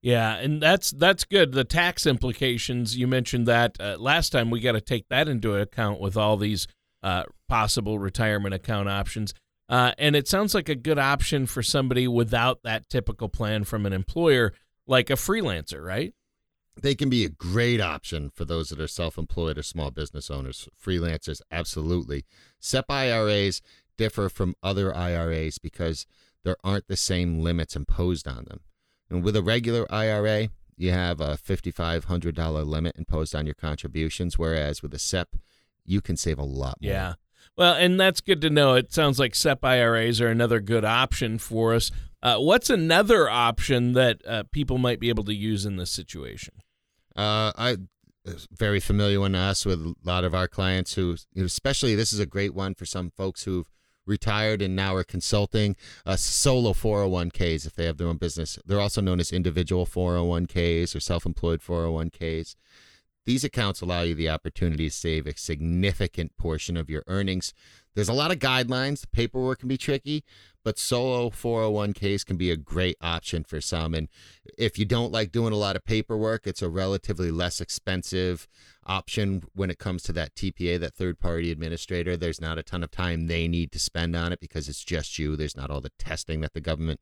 Yeah, 0.00 0.36
and 0.36 0.62
that's 0.62 0.92
that's 0.92 1.24
good. 1.24 1.50
The 1.50 1.64
tax 1.64 2.06
implications 2.06 2.96
you 2.96 3.08
mentioned 3.08 3.46
that 3.48 3.76
uh, 3.80 3.96
last 3.98 4.30
time. 4.30 4.50
We 4.50 4.60
got 4.60 4.72
to 4.72 4.80
take 4.80 5.08
that 5.08 5.28
into 5.28 5.56
account 5.56 6.00
with 6.00 6.16
all 6.16 6.36
these 6.36 6.68
uh, 7.02 7.24
possible 7.48 7.98
retirement 7.98 8.54
account 8.54 8.88
options. 8.88 9.34
Uh, 9.68 9.92
and 9.98 10.16
it 10.16 10.26
sounds 10.26 10.54
like 10.54 10.68
a 10.68 10.74
good 10.74 10.98
option 10.98 11.46
for 11.46 11.62
somebody 11.62 12.08
without 12.08 12.62
that 12.62 12.88
typical 12.88 13.28
plan 13.28 13.64
from 13.64 13.84
an 13.84 13.92
employer, 13.92 14.52
like 14.86 15.10
a 15.10 15.14
freelancer, 15.14 15.84
right? 15.84 16.14
They 16.80 16.94
can 16.94 17.10
be 17.10 17.24
a 17.24 17.28
great 17.28 17.80
option 17.80 18.30
for 18.30 18.44
those 18.44 18.68
that 18.70 18.80
are 18.80 18.88
self 18.88 19.18
employed 19.18 19.58
or 19.58 19.62
small 19.62 19.90
business 19.90 20.30
owners. 20.30 20.68
Freelancers, 20.82 21.42
absolutely. 21.50 22.24
SEP 22.60 22.86
IRAs 22.88 23.60
differ 23.96 24.28
from 24.28 24.54
other 24.62 24.94
IRAs 24.94 25.58
because 25.58 26.06
there 26.44 26.56
aren't 26.64 26.86
the 26.86 26.96
same 26.96 27.40
limits 27.40 27.76
imposed 27.76 28.26
on 28.26 28.44
them. 28.48 28.60
And 29.10 29.22
with 29.22 29.36
a 29.36 29.42
regular 29.42 29.86
IRA, 29.92 30.48
you 30.76 30.92
have 30.92 31.20
a 31.20 31.36
$5,500 31.36 32.66
limit 32.66 32.96
imposed 32.96 33.34
on 33.34 33.44
your 33.44 33.54
contributions, 33.54 34.38
whereas 34.38 34.82
with 34.82 34.94
a 34.94 34.98
SEP, 34.98 35.36
you 35.88 36.00
can 36.00 36.16
save 36.16 36.38
a 36.38 36.44
lot 36.44 36.78
more. 36.80 36.92
Yeah. 36.92 37.14
Well, 37.56 37.74
and 37.74 37.98
that's 37.98 38.20
good 38.20 38.40
to 38.42 38.50
know. 38.50 38.74
It 38.74 38.92
sounds 38.92 39.18
like 39.18 39.34
SEP 39.34 39.64
IRAs 39.64 40.20
are 40.20 40.28
another 40.28 40.60
good 40.60 40.84
option 40.84 41.38
for 41.38 41.74
us. 41.74 41.90
Uh, 42.22 42.36
what's 42.38 42.70
another 42.70 43.28
option 43.28 43.94
that 43.94 44.24
uh, 44.26 44.44
people 44.52 44.78
might 44.78 45.00
be 45.00 45.08
able 45.08 45.24
to 45.24 45.34
use 45.34 45.64
in 45.64 45.76
this 45.76 45.90
situation? 45.90 46.54
Uh, 47.16 47.52
I 47.56 47.76
very 48.52 48.80
familiar 48.80 49.20
one 49.20 49.32
to 49.32 49.38
us 49.38 49.64
with 49.64 49.80
a 49.80 49.94
lot 50.04 50.24
of 50.24 50.34
our 50.34 50.46
clients 50.46 50.94
who, 50.94 51.16
especially 51.36 51.94
this 51.94 52.12
is 52.12 52.20
a 52.20 52.26
great 52.26 52.54
one 52.54 52.74
for 52.74 52.84
some 52.84 53.10
folks 53.10 53.44
who've 53.44 53.68
retired 54.06 54.62
and 54.62 54.74
now 54.74 54.94
are 54.94 55.04
consulting. 55.04 55.76
Uh, 56.04 56.16
solo 56.16 56.72
401ks 56.72 57.66
if 57.66 57.74
they 57.74 57.84
have 57.84 57.98
their 57.98 58.08
own 58.08 58.16
business. 58.16 58.58
They're 58.66 58.80
also 58.80 59.00
known 59.00 59.20
as 59.20 59.32
individual 59.32 59.86
401ks 59.86 60.94
or 60.96 61.00
self-employed 61.00 61.60
401ks. 61.60 62.54
These 63.28 63.44
accounts 63.44 63.82
allow 63.82 64.00
you 64.00 64.14
the 64.14 64.30
opportunity 64.30 64.88
to 64.88 64.94
save 64.94 65.26
a 65.26 65.36
significant 65.36 66.34
portion 66.38 66.78
of 66.78 66.88
your 66.88 67.04
earnings. 67.06 67.52
There's 67.94 68.08
a 68.08 68.14
lot 68.14 68.30
of 68.30 68.38
guidelines. 68.38 69.02
The 69.02 69.08
paperwork 69.08 69.58
can 69.58 69.68
be 69.68 69.76
tricky, 69.76 70.24
but 70.68 70.78
solo 70.78 71.30
401ks 71.30 72.26
can 72.26 72.36
be 72.36 72.50
a 72.50 72.56
great 72.58 72.98
option 73.00 73.42
for 73.42 73.58
some. 73.58 73.94
And 73.94 74.06
if 74.58 74.78
you 74.78 74.84
don't 74.84 75.10
like 75.10 75.32
doing 75.32 75.54
a 75.54 75.56
lot 75.56 75.76
of 75.76 75.84
paperwork, 75.86 76.46
it's 76.46 76.60
a 76.60 76.68
relatively 76.68 77.30
less 77.30 77.58
expensive 77.58 78.46
option 78.84 79.44
when 79.54 79.70
it 79.70 79.78
comes 79.78 80.02
to 80.02 80.12
that 80.12 80.34
TPA, 80.34 80.78
that 80.80 80.94
third 80.94 81.18
party 81.18 81.50
administrator. 81.50 82.18
There's 82.18 82.38
not 82.38 82.58
a 82.58 82.62
ton 82.62 82.84
of 82.84 82.90
time 82.90 83.28
they 83.28 83.48
need 83.48 83.72
to 83.72 83.78
spend 83.78 84.14
on 84.14 84.30
it 84.30 84.40
because 84.40 84.68
it's 84.68 84.84
just 84.84 85.18
you. 85.18 85.36
There's 85.36 85.56
not 85.56 85.70
all 85.70 85.80
the 85.80 85.92
testing 85.98 86.42
that 86.42 86.52
the 86.52 86.60
government 86.60 87.00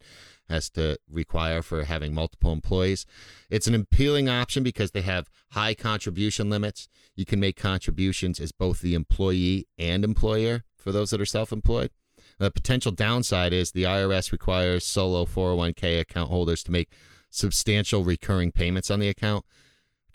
has 0.49 0.71
to 0.71 0.97
require 1.11 1.61
for 1.61 1.83
having 1.83 2.15
multiple 2.15 2.53
employees. 2.53 3.05
It's 3.51 3.67
an 3.67 3.75
appealing 3.75 4.29
option 4.29 4.63
because 4.63 4.93
they 4.93 5.03
have 5.03 5.29
high 5.55 5.75
contribution 5.75 6.49
limits. 6.49 6.87
You 7.17 7.25
can 7.25 7.41
make 7.41 7.57
contributions 7.57 8.39
as 8.39 8.53
both 8.53 8.81
the 8.81 8.95
employee 8.95 9.67
and 9.77 10.05
employer 10.05 10.63
for 10.77 10.93
those 10.93 11.11
that 11.11 11.21
are 11.21 11.27
self 11.27 11.51
employed. 11.51 11.91
The 12.39 12.51
potential 12.51 12.93
downside 12.93 13.53
is 13.53 13.73
the 13.73 13.85
IRS 13.85 14.33
requires 14.33 14.85
solo 14.85 15.25
401k 15.25 16.01
account 16.01 16.31
holders 16.31 16.63
to 16.65 16.71
make 16.71 16.91
substantial 17.31 18.05
recurring 18.05 18.53
payments 18.53 18.91
on 18.91 19.01
the 19.01 19.09
account 19.09 19.45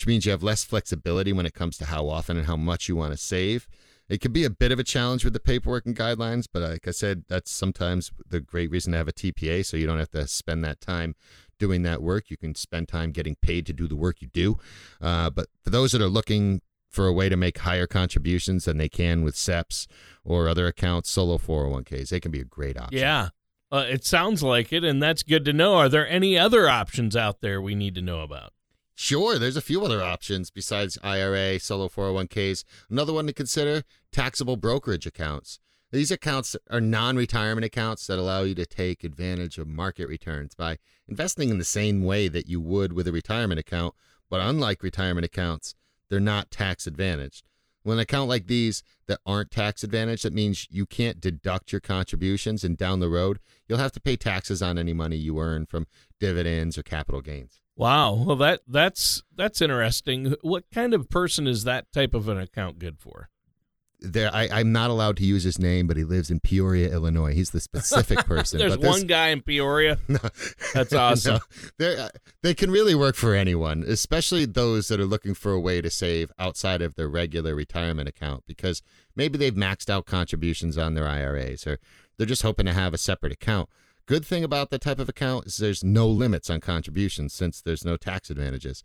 which 0.01 0.07
means 0.07 0.25
you 0.25 0.31
have 0.31 0.41
less 0.41 0.63
flexibility 0.63 1.31
when 1.31 1.45
it 1.45 1.53
comes 1.53 1.77
to 1.77 1.85
how 1.85 2.09
often 2.09 2.35
and 2.35 2.47
how 2.47 2.55
much 2.55 2.89
you 2.89 2.95
want 2.95 3.11
to 3.11 3.17
save. 3.17 3.67
It 4.09 4.19
can 4.19 4.31
be 4.31 4.43
a 4.43 4.49
bit 4.49 4.71
of 4.71 4.79
a 4.79 4.83
challenge 4.83 5.23
with 5.23 5.33
the 5.33 5.39
paperwork 5.39 5.85
and 5.85 5.95
guidelines, 5.95 6.47
but 6.51 6.63
like 6.63 6.87
I 6.87 6.91
said, 6.91 7.23
that's 7.29 7.51
sometimes 7.51 8.11
the 8.27 8.39
great 8.39 8.71
reason 8.71 8.93
to 8.93 8.97
have 8.97 9.07
a 9.07 9.13
TPA 9.13 9.63
so 9.63 9.77
you 9.77 9.85
don't 9.85 9.99
have 9.99 10.09
to 10.09 10.27
spend 10.27 10.65
that 10.65 10.81
time 10.81 11.13
doing 11.59 11.83
that 11.83 12.01
work. 12.01 12.31
You 12.31 12.37
can 12.37 12.55
spend 12.55 12.87
time 12.87 13.11
getting 13.11 13.35
paid 13.43 13.67
to 13.67 13.73
do 13.73 13.87
the 13.87 13.95
work 13.95 14.23
you 14.23 14.27
do. 14.27 14.57
Uh, 14.99 15.29
but 15.29 15.49
for 15.63 15.69
those 15.69 15.91
that 15.91 16.01
are 16.01 16.09
looking 16.09 16.61
for 16.91 17.07
a 17.07 17.13
way 17.13 17.29
to 17.29 17.37
make 17.37 17.59
higher 17.59 17.87
contributions 17.87 18.65
than 18.65 18.77
they 18.77 18.89
can 18.89 19.23
with 19.23 19.35
SEPs 19.35 19.87
or 20.23 20.47
other 20.47 20.67
accounts, 20.67 21.09
solo 21.09 21.37
401ks, 21.37 22.09
they 22.09 22.19
can 22.19 22.31
be 22.31 22.41
a 22.41 22.45
great 22.45 22.77
option. 22.77 22.99
Yeah. 22.99 23.29
Uh, 23.71 23.85
it 23.87 24.03
sounds 24.03 24.43
like 24.43 24.73
it, 24.73 24.83
and 24.83 25.01
that's 25.01 25.23
good 25.23 25.45
to 25.45 25.53
know. 25.53 25.75
Are 25.75 25.87
there 25.87 26.07
any 26.07 26.37
other 26.37 26.69
options 26.69 27.15
out 27.15 27.39
there 27.39 27.61
we 27.61 27.73
need 27.73 27.95
to 27.95 28.01
know 28.01 28.19
about? 28.19 28.51
Sure, 28.93 29.39
there's 29.39 29.55
a 29.55 29.61
few 29.61 29.83
other 29.83 30.03
options 30.03 30.51
besides 30.51 30.97
IRA, 31.01 31.57
solo 31.59 31.87
401ks. 31.87 32.65
Another 32.89 33.13
one 33.13 33.25
to 33.27 33.33
consider 33.33 33.83
taxable 34.11 34.57
brokerage 34.57 35.07
accounts. 35.07 35.59
These 35.91 36.11
accounts 36.11 36.55
are 36.69 36.79
non 36.79 37.15
retirement 37.15 37.65
accounts 37.65 38.05
that 38.07 38.19
allow 38.19 38.43
you 38.43 38.55
to 38.55 38.65
take 38.65 39.03
advantage 39.03 39.57
of 39.57 39.67
market 39.67 40.07
returns 40.07 40.53
by 40.53 40.77
investing 41.07 41.49
in 41.49 41.57
the 41.57 41.65
same 41.65 42.03
way 42.03 42.27
that 42.27 42.47
you 42.47 42.61
would 42.61 42.93
with 42.93 43.07
a 43.07 43.11
retirement 43.11 43.59
account. 43.59 43.95
But 44.29 44.39
unlike 44.41 44.83
retirement 44.83 45.25
accounts, 45.25 45.75
they're 46.11 46.19
not 46.19 46.51
tax 46.51 46.85
advantaged. 46.85 47.47
With 47.83 47.93
an 47.93 48.01
account 48.01 48.29
like 48.29 48.45
these 48.45 48.83
that 49.07 49.21
aren't 49.25 49.49
tax 49.49 49.83
advantaged, 49.83 50.23
that 50.23 50.33
means 50.33 50.67
you 50.69 50.85
can't 50.85 51.19
deduct 51.19 51.71
your 51.71 51.81
contributions, 51.81 52.63
and 52.63 52.77
down 52.77 52.99
the 52.99 53.09
road, 53.09 53.39
you'll 53.67 53.79
have 53.79 53.93
to 53.93 54.01
pay 54.01 54.17
taxes 54.17 54.61
on 54.61 54.77
any 54.77 54.93
money 54.93 55.15
you 55.15 55.39
earn 55.39 55.65
from 55.65 55.87
dividends 56.19 56.77
or 56.77 56.83
capital 56.83 57.21
gains. 57.21 57.61
Wow. 57.75 58.13
Well, 58.13 58.35
that 58.35 58.59
that's 58.67 59.23
that's 59.35 59.61
interesting. 59.61 60.35
What 60.41 60.65
kind 60.71 60.93
of 60.93 61.09
person 61.09 61.47
is 61.47 61.63
that 61.63 61.91
type 61.91 62.13
of 62.13 62.27
an 62.27 62.37
account 62.37 62.77
good 62.77 62.99
for? 62.99 63.29
There, 64.03 64.33
I, 64.33 64.61
am 64.61 64.71
not 64.71 64.89
allowed 64.89 65.17
to 65.17 65.25
use 65.25 65.43
his 65.43 65.59
name, 65.59 65.85
but 65.85 65.95
he 65.95 66.03
lives 66.03 66.31
in 66.31 66.39
Peoria, 66.39 66.91
Illinois. 66.91 67.35
He's 67.35 67.51
the 67.51 67.59
specific 67.59 68.17
person. 68.25 68.57
There's 68.57 68.77
one 68.77 69.05
guy 69.05 69.27
in 69.29 69.41
Peoria. 69.41 69.99
No, 70.07 70.17
that's 70.73 70.93
awesome. 70.93 71.39
no, 71.79 71.91
uh, 71.91 72.09
they 72.41 72.55
can 72.55 72.71
really 72.71 72.95
work 72.95 73.15
for 73.15 73.35
anyone, 73.35 73.83
especially 73.87 74.45
those 74.45 74.87
that 74.87 74.99
are 74.99 75.05
looking 75.05 75.35
for 75.35 75.51
a 75.51 75.59
way 75.59 75.81
to 75.81 75.89
save 75.89 76.31
outside 76.39 76.81
of 76.81 76.95
their 76.95 77.07
regular 77.07 77.53
retirement 77.53 78.09
account 78.09 78.43
because 78.47 78.81
maybe 79.15 79.37
they've 79.37 79.53
maxed 79.53 79.89
out 79.89 80.05
contributions 80.05 80.77
on 80.77 80.95
their 80.95 81.07
IRAs 81.07 81.67
or 81.67 81.79
they're 82.17 82.25
just 82.25 82.41
hoping 82.41 82.65
to 82.65 82.73
have 82.73 82.93
a 82.93 82.97
separate 82.97 83.31
account. 83.31 83.69
Good 84.07 84.25
thing 84.25 84.43
about 84.43 84.71
that 84.71 84.81
type 84.81 84.99
of 84.99 85.09
account 85.09 85.45
is 85.45 85.57
there's 85.57 85.83
no 85.83 86.07
limits 86.07 86.49
on 86.49 86.59
contributions 86.59 87.33
since 87.33 87.61
there's 87.61 87.85
no 87.85 87.97
tax 87.97 88.29
advantages. 88.29 88.83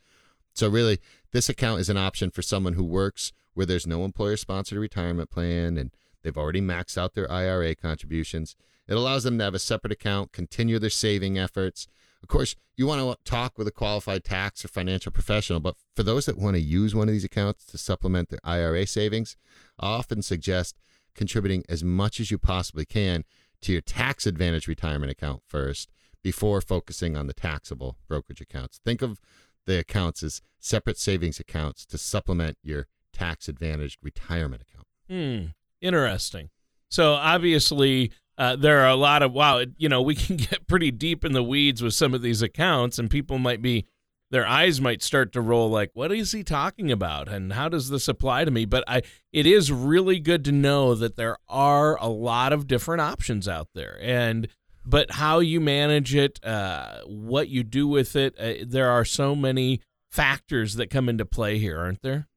So 0.55 0.69
really, 0.69 1.01
this 1.33 1.49
account 1.49 1.81
is 1.81 1.89
an 1.91 1.97
option 1.97 2.31
for 2.31 2.43
someone 2.43 2.75
who 2.75 2.85
works 2.85 3.33
where 3.57 3.65
there's 3.65 3.87
no 3.87 4.05
employer-sponsored 4.05 4.79
retirement 4.79 5.31
plan 5.31 5.79
and 5.79 5.91
they've 6.23 6.37
already 6.37 6.61
maxed 6.61 6.99
out 6.99 7.15
their 7.15 7.31
IRA 7.33 7.75
contributions. 7.75 8.55
It 8.87 8.95
allows 8.95 9.25
them 9.25 9.39
to 9.39 9.45
have 9.45 9.55
a 9.55 9.59
separate 9.59 9.95
account, 9.95 10.33
continue 10.33 10.79
their 10.79 10.91
saving 10.91 11.39
efforts. 11.39 11.89
Of 12.23 12.29
course, 12.29 12.55
you 12.77 12.87
want 12.87 13.01
to 13.01 13.31
talk 13.31 13.57
with 13.57 13.67
a 13.67 13.73
qualified 13.73 14.25
tax 14.25 14.63
or 14.63 14.69
financial 14.69 15.11
professional, 15.11 15.61
but 15.61 15.75
for 15.95 16.03
those 16.03 16.27
that 16.27 16.37
want 16.37 16.55
to 16.57 16.61
use 16.61 16.95
one 16.95 17.09
of 17.09 17.15
these 17.15 17.25
accounts 17.25 17.65
to 17.67 17.79
supplement 17.79 18.29
their 18.29 18.41
IRA 18.45 18.87
savings, 18.87 19.37
I 19.81 19.87
often 19.87 20.21
suggest 20.21 20.77
contributing 21.15 21.65
as 21.67 21.83
much 21.83 22.21
as 22.21 22.31
you 22.31 22.37
possibly 22.37 22.85
can 22.85 23.25
to 23.63 23.73
your 23.73 23.81
tax 23.81 24.27
advantage 24.27 24.69
retirement 24.69 25.11
account 25.11 25.41
first 25.47 25.91
before 26.23 26.61
focusing 26.61 27.17
on 27.17 27.27
the 27.27 27.33
taxable 27.33 27.97
brokerage 28.07 28.43
accounts. 28.43 28.81
Think 28.85 29.01
of 29.01 29.19
the 29.65 29.79
accounts 29.79 30.23
as 30.23 30.43
separate 30.61 30.99
savings 30.99 31.41
accounts 31.41 31.87
to 31.87 31.99
supplement 31.99 32.59
your 32.63 32.87
tax 33.17 33.49
advantaged 33.49 33.99
retirement 34.03 34.63
account. 34.63 34.87
Hmm. 35.09 35.51
Interesting. 35.81 36.51
So 36.91 37.15
obviously, 37.15 38.13
uh, 38.39 38.57
there 38.57 38.81
are 38.81 38.89
a 38.89 38.97
lot 38.97 39.23
of 39.23 39.33
wow. 39.33 39.63
You 39.77 39.89
know, 39.89 40.03
we 40.03 40.15
can 40.17 40.37
get 40.37 40.67
pretty 40.67 40.91
deep 40.91 41.25
in 41.25 41.33
the 41.33 41.43
weeds 41.43 41.83
with 41.83 41.95
some 41.95 42.15
of 42.15 42.23
these 42.23 42.43
accounts, 42.43 42.99
and 42.99 43.11
people 43.11 43.39
might 43.39 43.63
be 43.63 43.87
their 44.33 44.47
eyes 44.47 44.81
might 44.81 45.03
start 45.03 45.33
to 45.33 45.41
roll 45.41 45.71
like 45.71 45.91
what 45.95 46.11
is 46.11 46.33
he 46.33 46.43
talking 46.43 46.91
about 46.91 47.29
and 47.29 47.53
how 47.53 47.69
does 47.69 47.91
this 47.91 48.09
apply 48.09 48.45
to 48.45 48.51
me 48.51 48.65
but 48.65 48.83
i 48.89 49.01
it 49.33 49.47
is 49.47 49.71
really 49.71 50.19
good 50.19 50.45
to 50.45 50.51
know 50.51 50.97
that 50.97 51.15
there 51.15 51.37
are 51.49 51.97
a 52.03 52.09
lot 52.09 52.53
of 52.53 52.67
different 52.67 53.01
options 53.01 53.47
out 53.47 53.69
there 53.73 53.97
and 54.03 54.49
but 54.87 55.11
how 55.11 55.41
you 55.41 55.61
manage 55.61 56.15
it, 56.15 56.43
uh, 56.45 57.01
what 57.07 57.49
you 57.49 57.65
do 57.65 57.89
with 57.89 58.15
it, 58.15 58.39
uh, 58.39 58.65
there 58.67 58.89
are 58.89 59.05
so 59.05 59.35
many 59.35 59.81
factors 60.11 60.77
that 60.77 60.91
come 60.91 61.09
into 61.09 61.27
play 61.27 61.59
here, 61.59 61.79
aren't 61.79 62.03
there? 62.03 62.29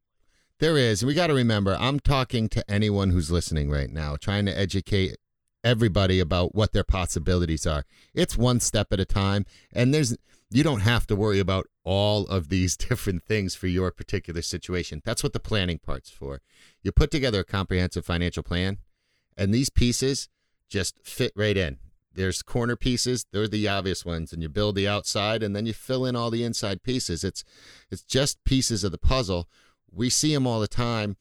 There 0.60 0.78
is. 0.78 1.02
And 1.02 1.08
we 1.08 1.14
got 1.14 1.28
to 1.28 1.34
remember, 1.34 1.78
I'm 1.80 2.00
talking 2.00 2.50
to 2.50 2.70
anyone 2.70 3.12
who's 3.12 3.32
listening 3.32 3.70
right 3.70 3.90
now, 3.90 4.18
trying 4.18 4.46
to 4.46 4.58
educate 4.58 5.18
everybody 5.64 6.20
about 6.20 6.54
what 6.54 6.74
their 6.74 6.84
possibilities 6.84 7.66
are. 7.66 7.86
It's 8.14 8.38
one 8.38 8.60
step 8.60 8.88
at 8.92 9.00
a 9.00 9.06
time. 9.06 9.46
And 9.72 9.94
there's, 9.94 10.18
you 10.50 10.64
don't 10.64 10.82
have 10.82 11.08
to 11.08 11.16
worry 11.16 11.40
about 11.40 11.68
all 11.86 12.28
of 12.28 12.50
these 12.50 12.76
different 12.90 13.24
things 13.24 13.56
for 13.56 13.68
your 13.68 13.90
particular 13.92 14.42
situation. 14.42 15.02
That's 15.06 15.24
what 15.24 15.32
the 15.32 15.40
planning 15.40 15.80
part's 15.80 16.10
for. 16.10 16.42
You 16.84 16.92
put 16.92 17.10
together 17.10 17.40
a 17.40 17.46
comprehensive 17.46 18.06
financial 18.06 18.44
plan, 18.44 18.80
and 19.38 19.54
these 19.54 19.70
pieces 19.70 20.28
just 20.70 21.00
fit 21.04 21.32
right 21.36 21.58
in 21.58 21.78
there's 22.14 22.42
corner 22.42 22.76
pieces 22.76 23.26
they're 23.32 23.48
the 23.48 23.68
obvious 23.68 24.04
ones 24.04 24.34
and 24.34 24.42
you 24.42 24.50
build 24.50 24.76
the 24.76 24.88
outside 24.88 25.42
and 25.42 25.56
then 25.56 25.66
you 25.66 25.74
fill 25.74 26.06
in 26.06 26.16
all 26.16 26.30
the 26.30 26.44
inside 26.44 26.84
pieces 26.84 27.24
it's 27.24 27.44
it's 27.90 28.04
just 28.04 28.44
pieces 28.44 28.84
of 28.84 28.92
the 28.92 28.98
puzzle 28.98 29.48
we 29.94 30.10
see 30.10 30.34
them 30.34 30.48
all 30.48 30.60
the 30.60 30.68
time 30.68 31.18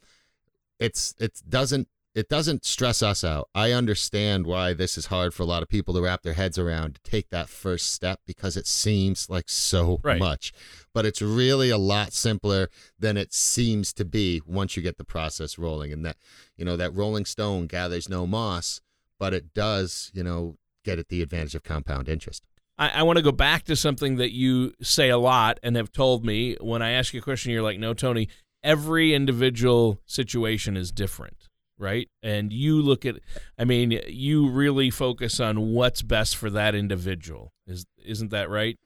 it's 0.79 1.15
it 1.19 1.43
doesn't 1.49 1.89
it 2.15 2.29
doesn't 2.29 2.65
stress 2.65 3.03
us 3.03 3.23
out 3.23 3.49
i 3.55 3.73
understand 3.73 4.47
why 4.47 4.73
this 4.73 4.97
is 4.97 5.07
hard 5.07 5.35
for 5.35 5.43
a 5.43 5.47
lot 5.47 5.63
of 5.63 5.69
people 5.69 5.95
to 5.95 6.01
wrap 6.01 6.23
their 6.23 6.35
heads 6.35 6.59
around 6.59 6.95
to 6.95 7.11
take 7.11 7.29
that 7.31 7.49
first 7.49 7.91
step 7.91 8.21
because 8.27 8.57
it 8.57 8.67
seems 8.67 9.29
like 9.29 9.49
so 9.49 10.01
right. 10.03 10.19
much 10.19 10.53
but 10.95 11.05
it's 11.05 11.23
really 11.23 11.71
a 11.71 11.79
lot 11.79 12.13
simpler 12.13 12.69
than 12.99 13.17
it 13.17 13.33
seems 13.33 13.93
to 13.93 14.05
be 14.05 14.41
once 14.47 14.77
you 14.77 14.83
get 14.83 14.99
the 14.99 15.05
process 15.05 15.59
rolling 15.59 15.93
and 15.93 16.05
that 16.05 16.17
you 16.57 16.65
know 16.65 16.77
that 16.77 16.95
rolling 16.95 17.25
stone 17.25 17.67
gathers 17.67 18.09
no 18.09 18.27
moss 18.27 18.81
but 19.19 19.35
it 19.35 19.53
does 19.53 20.11
you 20.15 20.23
know 20.23 20.57
get 20.89 20.99
at 20.99 21.09
the 21.09 21.23
advantage 21.23 21.55
of 21.55 21.63
compound 21.63 22.09
interest. 22.09 22.43
I, 22.79 22.89
I 22.89 23.03
want 23.03 23.19
to 23.19 23.23
go 23.23 23.33
back 23.33 23.65
to 23.65 23.77
something 23.77 24.17
that 24.17 24.33
you 24.33 24.73
say 24.81 25.11
a 25.11 25.19
lot 25.19 25.61
and 25.63 25.77
have 25.77 25.93
told 25.93 26.25
me. 26.25 26.57
When 26.61 26.83
I 26.83 26.93
ask 26.93 27.13
you 27.13 27.21
a 27.21 27.23
question, 27.23 27.53
you're 27.53 27.63
like, 27.63 27.79
no, 27.79 27.93
Tony, 27.93 28.29
every 28.62 29.15
individual 29.15 30.00
situation 30.07 30.77
is 30.77 30.91
different, 30.91 31.49
right? 31.79 32.09
And 32.23 32.53
you 32.53 32.81
look 32.81 33.07
at, 33.07 33.17
I 33.59 33.65
mean, 33.65 34.00
you 34.09 34.49
really 34.49 34.91
focus 34.91 35.41
on 35.41 35.73
what's 35.73 36.02
best 36.02 36.37
for 36.37 36.50
that 36.50 36.75
individual. 36.75 37.52
Is 37.67 37.87
isn't 38.04 38.30
that 38.30 38.50
right? 38.50 38.78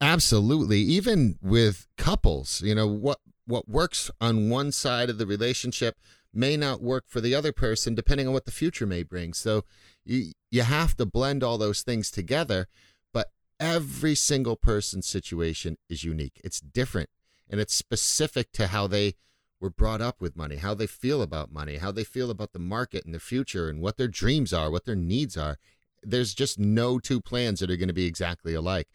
Absolutely. 0.00 0.78
Even 0.78 1.38
with 1.42 1.86
couples, 1.96 2.62
you 2.62 2.74
know 2.74 2.86
what 2.86 3.18
what 3.46 3.68
works 3.68 4.10
on 4.20 4.48
one 4.48 4.72
side 4.72 5.10
of 5.10 5.18
the 5.18 5.26
relationship 5.26 5.96
may 6.32 6.56
not 6.56 6.80
work 6.80 7.04
for 7.08 7.20
the 7.20 7.34
other 7.34 7.52
person 7.52 7.94
depending 7.94 8.26
on 8.26 8.32
what 8.32 8.44
the 8.44 8.52
future 8.52 8.86
may 8.86 9.02
bring. 9.02 9.32
So 9.34 9.64
you, 10.04 10.32
you 10.50 10.62
have 10.62 10.96
to 10.96 11.06
blend 11.06 11.42
all 11.42 11.58
those 11.58 11.82
things 11.82 12.10
together, 12.10 12.68
but 13.12 13.28
every 13.58 14.14
single 14.14 14.54
person's 14.54 15.06
situation 15.06 15.76
is 15.88 16.04
unique. 16.04 16.40
It's 16.44 16.60
different 16.60 17.10
and 17.50 17.60
it's 17.60 17.74
specific 17.74 18.52
to 18.52 18.68
how 18.68 18.86
they 18.86 19.14
were 19.60 19.70
brought 19.70 20.00
up 20.00 20.20
with 20.20 20.36
money, 20.36 20.56
how 20.56 20.72
they 20.72 20.86
feel 20.86 21.20
about 21.20 21.52
money, 21.52 21.76
how 21.76 21.92
they 21.92 22.04
feel 22.04 22.30
about 22.30 22.52
the 22.52 22.58
market 22.58 23.04
and 23.04 23.14
the 23.14 23.20
future 23.20 23.68
and 23.68 23.82
what 23.82 23.98
their 23.98 24.08
dreams 24.08 24.52
are, 24.54 24.70
what 24.70 24.86
their 24.86 24.96
needs 24.96 25.36
are. 25.36 25.58
There's 26.02 26.32
just 26.32 26.58
no 26.58 26.98
two 26.98 27.20
plans 27.20 27.60
that 27.60 27.70
are 27.70 27.76
going 27.76 27.88
to 27.88 27.94
be 27.94 28.06
exactly 28.06 28.54
alike. 28.54 28.88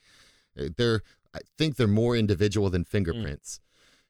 Uh, 0.60 0.70
they're 0.76 1.02
I 1.36 1.40
think 1.58 1.76
they're 1.76 1.88
more 1.88 2.16
individual 2.16 2.70
than 2.70 2.86
fingerprints. 2.86 3.60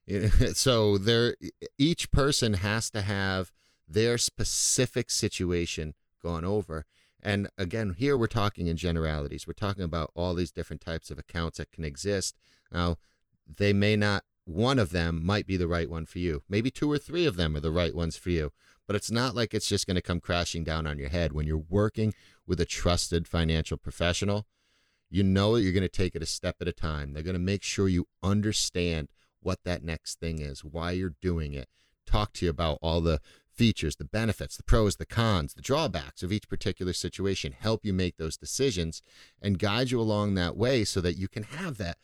Mm. 0.07 0.55
so 0.55 0.97
they're 0.97 1.35
each 1.77 2.11
person 2.11 2.53
has 2.53 2.89
to 2.91 3.01
have 3.01 3.51
their 3.87 4.17
specific 4.17 5.09
situation 5.09 5.95
gone 6.21 6.45
over 6.45 6.85
and 7.25 7.49
again, 7.57 7.95
here 7.97 8.15
we're 8.15 8.27
talking 8.27 8.67
in 8.67 8.77
generalities. 8.77 9.47
We're 9.47 9.53
talking 9.53 9.83
about 9.83 10.11
all 10.13 10.35
these 10.35 10.51
different 10.51 10.81
types 10.81 11.09
of 11.09 11.17
accounts 11.17 11.57
that 11.57 11.71
can 11.71 11.83
exist. 11.83 12.37
Now, 12.71 12.97
they 13.57 13.73
may 13.73 13.95
not, 13.95 14.23
one 14.45 14.77
of 14.79 14.91
them 14.91 15.25
might 15.25 15.47
be 15.47 15.57
the 15.57 15.67
right 15.67 15.89
one 15.89 16.05
for 16.05 16.19
you. 16.19 16.43
Maybe 16.47 16.69
two 16.71 16.91
or 16.91 16.97
three 16.97 17.25
of 17.25 17.35
them 17.35 17.55
are 17.55 17.61
the 17.61 17.71
right 17.71 17.95
ones 17.95 18.15
for 18.15 18.29
you. 18.29 18.51
But 18.87 18.95
it's 18.95 19.09
not 19.09 19.35
like 19.35 19.53
it's 19.53 19.67
just 19.67 19.87
going 19.87 19.95
to 19.95 20.01
come 20.01 20.19
crashing 20.19 20.63
down 20.63 20.85
on 20.85 20.99
your 20.99 21.09
head. 21.09 21.33
When 21.33 21.47
you're 21.47 21.57
working 21.57 22.13
with 22.45 22.59
a 22.59 22.65
trusted 22.65 23.27
financial 23.27 23.77
professional, 23.77 24.45
you 25.09 25.23
know 25.23 25.55
that 25.55 25.63
you're 25.63 25.73
going 25.73 25.81
to 25.81 25.89
take 25.89 26.15
it 26.15 26.21
a 26.21 26.27
step 26.27 26.57
at 26.61 26.67
a 26.67 26.73
time. 26.73 27.13
They're 27.13 27.23
going 27.23 27.33
to 27.33 27.39
make 27.39 27.63
sure 27.63 27.87
you 27.87 28.07
understand 28.21 29.09
what 29.41 29.59
that 29.63 29.83
next 29.83 30.19
thing 30.19 30.39
is, 30.39 30.63
why 30.63 30.91
you're 30.91 31.15
doing 31.21 31.53
it, 31.53 31.67
talk 32.05 32.33
to 32.33 32.45
you 32.45 32.51
about 32.51 32.79
all 32.81 33.01
the 33.01 33.21
features, 33.51 33.95
the 33.95 34.05
benefits, 34.05 34.57
the 34.57 34.63
pros, 34.63 34.97
the 34.97 35.05
cons, 35.05 35.53
the 35.53 35.61
drawbacks 35.61 36.21
of 36.21 36.31
each 36.31 36.49
particular 36.49 36.93
situation, 36.93 37.53
help 37.57 37.85
you 37.85 37.93
make 37.93 38.17
those 38.17 38.37
decisions 38.37 39.01
and 39.41 39.59
guide 39.59 39.91
you 39.91 39.99
along 39.99 40.35
that 40.35 40.57
way 40.57 40.83
so 40.83 40.99
that 41.01 41.17
you 41.17 41.27
can 41.27 41.43
have 41.43 41.77
that 41.77 41.97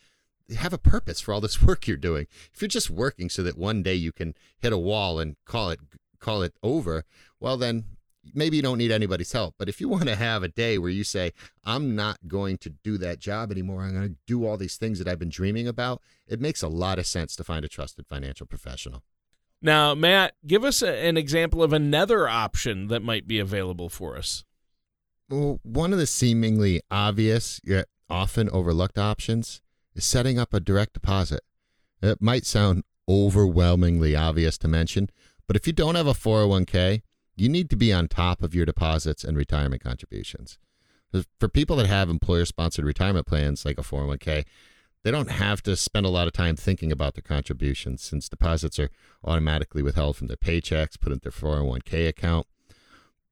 have 0.55 0.73
a 0.73 0.77
purpose 0.77 1.19
for 1.19 1.33
all 1.33 1.41
this 1.41 1.61
work 1.63 1.87
you're 1.87 1.97
doing. 1.97 2.27
If 2.53 2.61
you're 2.61 2.69
just 2.69 2.89
working 2.89 3.29
so 3.29 3.43
that 3.43 3.57
one 3.57 3.83
day 3.83 3.95
you 3.95 4.11
can 4.11 4.35
hit 4.59 4.73
a 4.73 4.77
wall 4.77 5.19
and 5.19 5.35
call 5.45 5.69
it 5.69 5.79
call 6.19 6.43
it 6.43 6.53
over, 6.61 7.03
well 7.39 7.57
then 7.57 7.85
maybe 8.33 8.55
you 8.55 8.61
don't 8.61 8.77
need 8.77 8.91
anybody's 8.91 9.31
help. 9.31 9.55
But 9.57 9.69
if 9.69 9.81
you 9.81 9.89
want 9.89 10.07
to 10.07 10.15
have 10.15 10.43
a 10.43 10.47
day 10.47 10.77
where 10.77 10.89
you 10.89 11.03
say, 11.03 11.33
I'm 11.63 11.95
not 11.95 12.27
going 12.27 12.57
to 12.59 12.69
do 12.69 12.97
that 12.99 13.19
job 13.19 13.51
anymore, 13.51 13.83
I'm 13.83 13.93
going 13.93 14.09
to 14.09 14.15
do 14.27 14.45
all 14.45 14.57
these 14.57 14.77
things 14.77 14.99
that 14.99 15.07
I've 15.07 15.19
been 15.19 15.29
dreaming 15.29 15.67
about, 15.67 16.01
it 16.27 16.39
makes 16.39 16.61
a 16.61 16.67
lot 16.67 16.99
of 16.99 17.05
sense 17.05 17.35
to 17.35 17.43
find 17.43 17.65
a 17.65 17.69
trusted 17.69 18.07
financial 18.07 18.45
professional. 18.45 19.03
Now, 19.61 19.93
Matt, 19.93 20.33
give 20.47 20.63
us 20.63 20.81
a, 20.81 20.91
an 20.91 21.17
example 21.17 21.61
of 21.61 21.71
another 21.71 22.27
option 22.27 22.87
that 22.87 23.03
might 23.03 23.27
be 23.27 23.37
available 23.37 23.89
for 23.89 24.17
us. 24.17 24.43
Well, 25.29 25.59
one 25.63 25.93
of 25.93 25.99
the 25.99 26.07
seemingly 26.07 26.81
obvious 26.89 27.61
yet 27.63 27.87
often 28.09 28.49
overlooked 28.49 28.97
options 28.97 29.61
is 29.93 30.05
setting 30.05 30.39
up 30.39 30.53
a 30.53 30.59
direct 30.59 30.93
deposit. 30.93 31.41
It 32.01 32.21
might 32.21 32.45
sound 32.45 32.83
overwhelmingly 33.07 34.15
obvious 34.15 34.57
to 34.59 34.67
mention, 34.67 35.09
but 35.47 35.55
if 35.55 35.67
you 35.67 35.73
don't 35.73 35.95
have 35.95 36.07
a 36.07 36.13
401k, 36.13 37.01
you 37.35 37.49
need 37.49 37.69
to 37.69 37.75
be 37.75 37.91
on 37.91 38.07
top 38.07 38.41
of 38.41 38.53
your 38.53 38.65
deposits 38.65 39.23
and 39.23 39.37
retirement 39.37 39.83
contributions. 39.83 40.57
For 41.39 41.49
people 41.49 41.75
that 41.77 41.87
have 41.87 42.09
employer 42.09 42.45
sponsored 42.45 42.85
retirement 42.85 43.27
plans 43.27 43.65
like 43.65 43.77
a 43.77 43.81
401k, 43.81 44.45
they 45.03 45.11
don't 45.11 45.31
have 45.31 45.61
to 45.63 45.75
spend 45.75 46.05
a 46.05 46.09
lot 46.09 46.27
of 46.27 46.33
time 46.33 46.55
thinking 46.55 46.91
about 46.91 47.15
their 47.15 47.23
contributions 47.23 48.01
since 48.01 48.29
deposits 48.29 48.77
are 48.79 48.91
automatically 49.23 49.81
withheld 49.81 50.15
from 50.15 50.27
their 50.27 50.37
paychecks, 50.37 50.99
put 50.99 51.11
into 51.11 51.23
their 51.23 51.31
401k 51.31 52.07
account. 52.07 52.47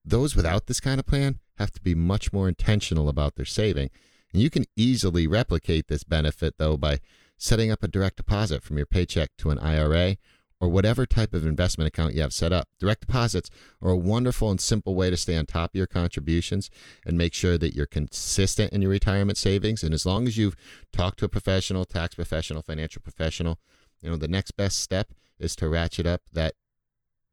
Those 0.04 0.36
without 0.36 0.65
this 0.65 0.80
kind 0.80 1.00
of 1.00 1.06
plan 1.06 1.39
have 1.58 1.72
to 1.72 1.82
be 1.82 1.93
much 1.93 2.34
more 2.34 2.48
intentional 2.48 3.08
about 3.08 3.36
their 3.36 3.45
saving. 3.45 3.91
And 4.33 4.41
you 4.41 4.49
can 4.49 4.65
easily 4.75 5.27
replicate 5.27 5.87
this 5.87 6.03
benefit, 6.03 6.55
though, 6.57 6.77
by 6.77 6.99
setting 7.37 7.71
up 7.71 7.83
a 7.83 7.87
direct 7.87 8.17
deposit 8.17 8.63
from 8.63 8.77
your 8.77 8.85
paycheck 8.85 9.29
to 9.37 9.49
an 9.49 9.59
IRA 9.59 10.17
or 10.61 10.67
whatever 10.67 11.05
type 11.05 11.33
of 11.33 11.45
investment 11.45 11.87
account 11.87 12.13
you 12.13 12.21
have 12.21 12.33
set 12.33 12.51
up. 12.51 12.67
Direct 12.79 13.01
deposits 13.01 13.49
are 13.81 13.91
a 13.91 13.97
wonderful 13.97 14.51
and 14.51 14.59
simple 14.59 14.93
way 14.93 15.09
to 15.09 15.15
stay 15.15 15.37
on 15.37 15.45
top 15.45 15.71
of 15.71 15.77
your 15.77 15.87
contributions 15.87 16.69
and 17.05 17.17
make 17.17 17.33
sure 17.33 17.57
that 17.57 17.73
you're 17.73 17.85
consistent 17.85 18.73
in 18.73 18.81
your 18.81 18.91
retirement 18.91 19.37
savings. 19.37 19.83
And 19.83 19.93
as 19.93 20.05
long 20.05 20.27
as 20.27 20.37
you've 20.37 20.57
talked 20.91 21.19
to 21.19 21.25
a 21.25 21.29
professional, 21.29 21.85
tax 21.85 22.15
professional, 22.15 22.61
financial 22.61 23.01
professional, 23.01 23.57
you 24.01 24.09
know, 24.09 24.17
the 24.17 24.27
next 24.27 24.51
best 24.51 24.79
step 24.79 25.13
is 25.39 25.55
to 25.55 25.69
ratchet 25.69 26.05
up 26.05 26.21
that 26.33 26.55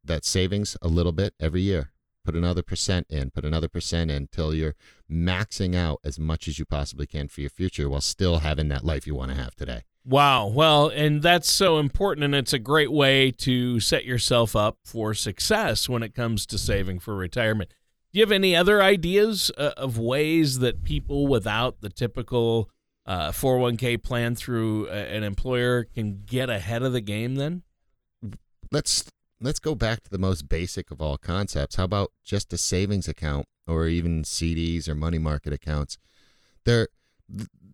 that 0.05 0.25
savings 0.25 0.77
a 0.81 0.87
little 0.87 1.11
bit 1.11 1.35
every 1.41 1.63
year. 1.63 1.91
Put 2.27 2.35
another 2.35 2.65
percent 2.65 3.07
in, 3.09 3.31
put 3.31 3.45
another 3.45 3.69
percent 3.69 4.11
in 4.11 4.17
until 4.17 4.53
you're 4.53 4.75
maxing 5.09 5.77
out 5.77 6.01
as 6.03 6.19
much 6.19 6.49
as 6.49 6.59
you 6.59 6.65
possibly 6.65 7.07
can 7.07 7.29
for 7.29 7.41
your 7.41 7.51
future 7.51 7.89
while 7.89 8.01
still 8.01 8.39
having 8.39 8.67
that 8.69 8.85
life 8.85 9.07
you 9.07 9.15
want 9.15 9.31
to 9.31 9.37
have 9.37 9.55
today. 9.55 9.83
Wow. 10.05 10.49
Well, 10.49 10.89
and 10.89 11.23
that's 11.23 11.49
so 11.49 11.79
important. 11.79 12.25
And 12.25 12.35
it's 12.35 12.53
a 12.53 12.59
great 12.59 12.91
way 12.91 13.31
to 13.31 13.79
set 13.79 14.05
yourself 14.05 14.57
up 14.57 14.79
for 14.85 15.15
success 15.15 15.89
when 15.89 16.03
it 16.03 16.17
comes 16.17 16.47
to 16.47 16.59
saving 16.59 16.99
for 16.99 17.15
retirement. 17.15 17.71
Do 18.13 18.19
you 18.19 18.25
have 18.25 18.33
any 18.33 18.57
other 18.57 18.83
ideas 18.83 19.53
uh, 19.57 19.71
of 19.77 19.97
ways 19.97 20.59
that 20.59 20.83
people 20.83 21.29
without 21.29 21.81
the 21.81 21.91
typical 21.91 22.71
uh, 23.05 23.31
401k 23.31 24.03
plan 24.03 24.35
through 24.35 24.89
an 24.89 25.23
employer 25.23 25.85
can 25.85 26.23
get 26.27 26.51
ahead 26.51 26.83
of 26.83 26.93
the 26.93 27.01
game 27.01 27.37
then? 27.37 27.63
Let's 28.73 29.05
let's 29.41 29.59
go 29.59 29.75
back 29.75 30.03
to 30.03 30.11
the 30.11 30.19
most 30.19 30.49
basic 30.49 30.91
of 30.91 31.01
all 31.01 31.19
concepts. 31.19 31.77
How 31.77 31.85
about 31.85 32.13
just 32.25 32.53
a 32.53 32.59
savings 32.59 33.09
account 33.09 33.47
or 33.67 33.87
even 33.87 34.23
CDs 34.23 34.89
or 34.89 34.95
money 34.95 35.19
market 35.19 35.53
accounts? 35.53 35.99
They're 36.65 36.89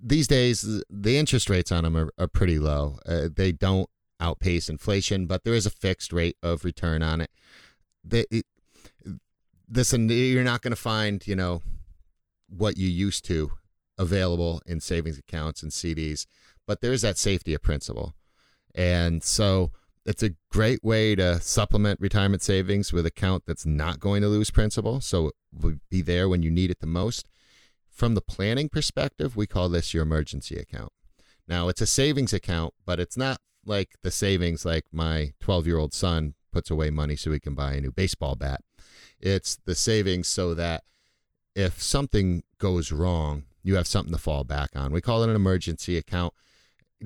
these 0.03 0.27
days 0.27 0.83
the 0.91 1.17
interest 1.17 1.49
rates 1.49 1.71
on 1.71 1.85
them 1.85 1.97
are, 1.97 2.11
are 2.19 2.27
pretty 2.27 2.59
low. 2.59 2.99
Uh, 3.07 3.29
they 3.35 3.53
don't 3.53 3.89
outpace 4.19 4.69
inflation, 4.69 5.27
but 5.27 5.45
there 5.45 5.55
is 5.55 5.67
a 5.67 5.71
fixed 5.71 6.13
rate 6.13 6.37
of 6.43 6.65
return 6.65 7.03
on 7.03 7.21
it. 7.21 7.31
They, 8.05 8.25
it 8.31 8.47
listen, 9.71 10.09
you're 10.09 10.45
not 10.45 10.63
going 10.63 10.73
to 10.73 10.77
find 10.77 11.27
you 11.27 11.37
know 11.37 11.63
what 12.49 12.77
you 12.77 12.89
used 12.89 13.25
to 13.27 13.53
available 13.99 14.61
in 14.67 14.81
savings 14.81 15.19
accounts 15.19 15.63
and 15.63 15.71
CDs, 15.71 16.27
but 16.67 16.81
there 16.81 16.93
is 16.93 17.03
that 17.03 17.19
safety 17.19 17.55
of 17.55 17.63
principal, 17.63 18.15
and 18.75 19.23
so 19.23 19.71
it's 20.05 20.23
a 20.23 20.35
great 20.51 20.83
way 20.83 21.15
to 21.15 21.41
supplement 21.41 22.01
retirement 22.01 22.43
savings 22.43 22.93
with 22.93 23.07
account 23.07 23.45
that's 23.47 23.67
not 23.67 24.01
going 24.01 24.23
to 24.23 24.29
lose 24.29 24.51
principal, 24.51 25.01
so 25.01 25.29
it 25.29 25.35
will 25.53 25.77
be 25.91 26.03
there 26.03 26.29
when 26.29 26.43
you 26.43 26.51
need 26.51 26.71
it 26.71 26.81
the 26.81 26.87
most. 26.87 27.29
From 27.89 28.15
the 28.15 28.21
planning 28.21 28.69
perspective, 28.69 29.37
we 29.37 29.47
call 29.47 29.69
this 29.69 29.95
your 29.95 30.03
emergency 30.03 30.57
account. 30.57 30.93
Now, 31.47 31.69
it's 31.69 31.81
a 31.81 31.87
savings 31.87 32.33
account, 32.33 32.75
but 32.85 32.99
it's 32.99 33.17
not 33.17 33.39
like 33.65 33.97
the 34.03 34.11
savings 34.11 34.65
like 34.65 34.85
my 34.93 35.33
12 35.41 35.67
year 35.67 35.79
old 35.79 35.93
son 35.93 36.35
puts 36.53 36.71
away 36.71 36.91
money 36.91 37.17
so 37.17 37.31
he 37.31 37.41
can 37.41 37.55
buy 37.55 37.75
a 37.75 37.81
new 37.81 37.93
baseball 37.93 38.35
bat. 38.35 38.61
It's 39.21 39.59
the 39.65 39.75
savings 39.75 40.29
so 40.29 40.55
that 40.55 40.83
if 41.55 41.81
something 41.81 42.43
goes 42.59 42.91
wrong, 42.91 43.45
you 43.63 43.77
have 43.77 43.87
something 43.87 44.13
to 44.13 44.19
fall 44.19 44.45
back 44.45 44.71
on. 44.75 44.93
We 44.93 45.01
call 45.01 45.23
it 45.23 45.31
an 45.31 45.37
emergency 45.37 45.97
account 45.97 46.35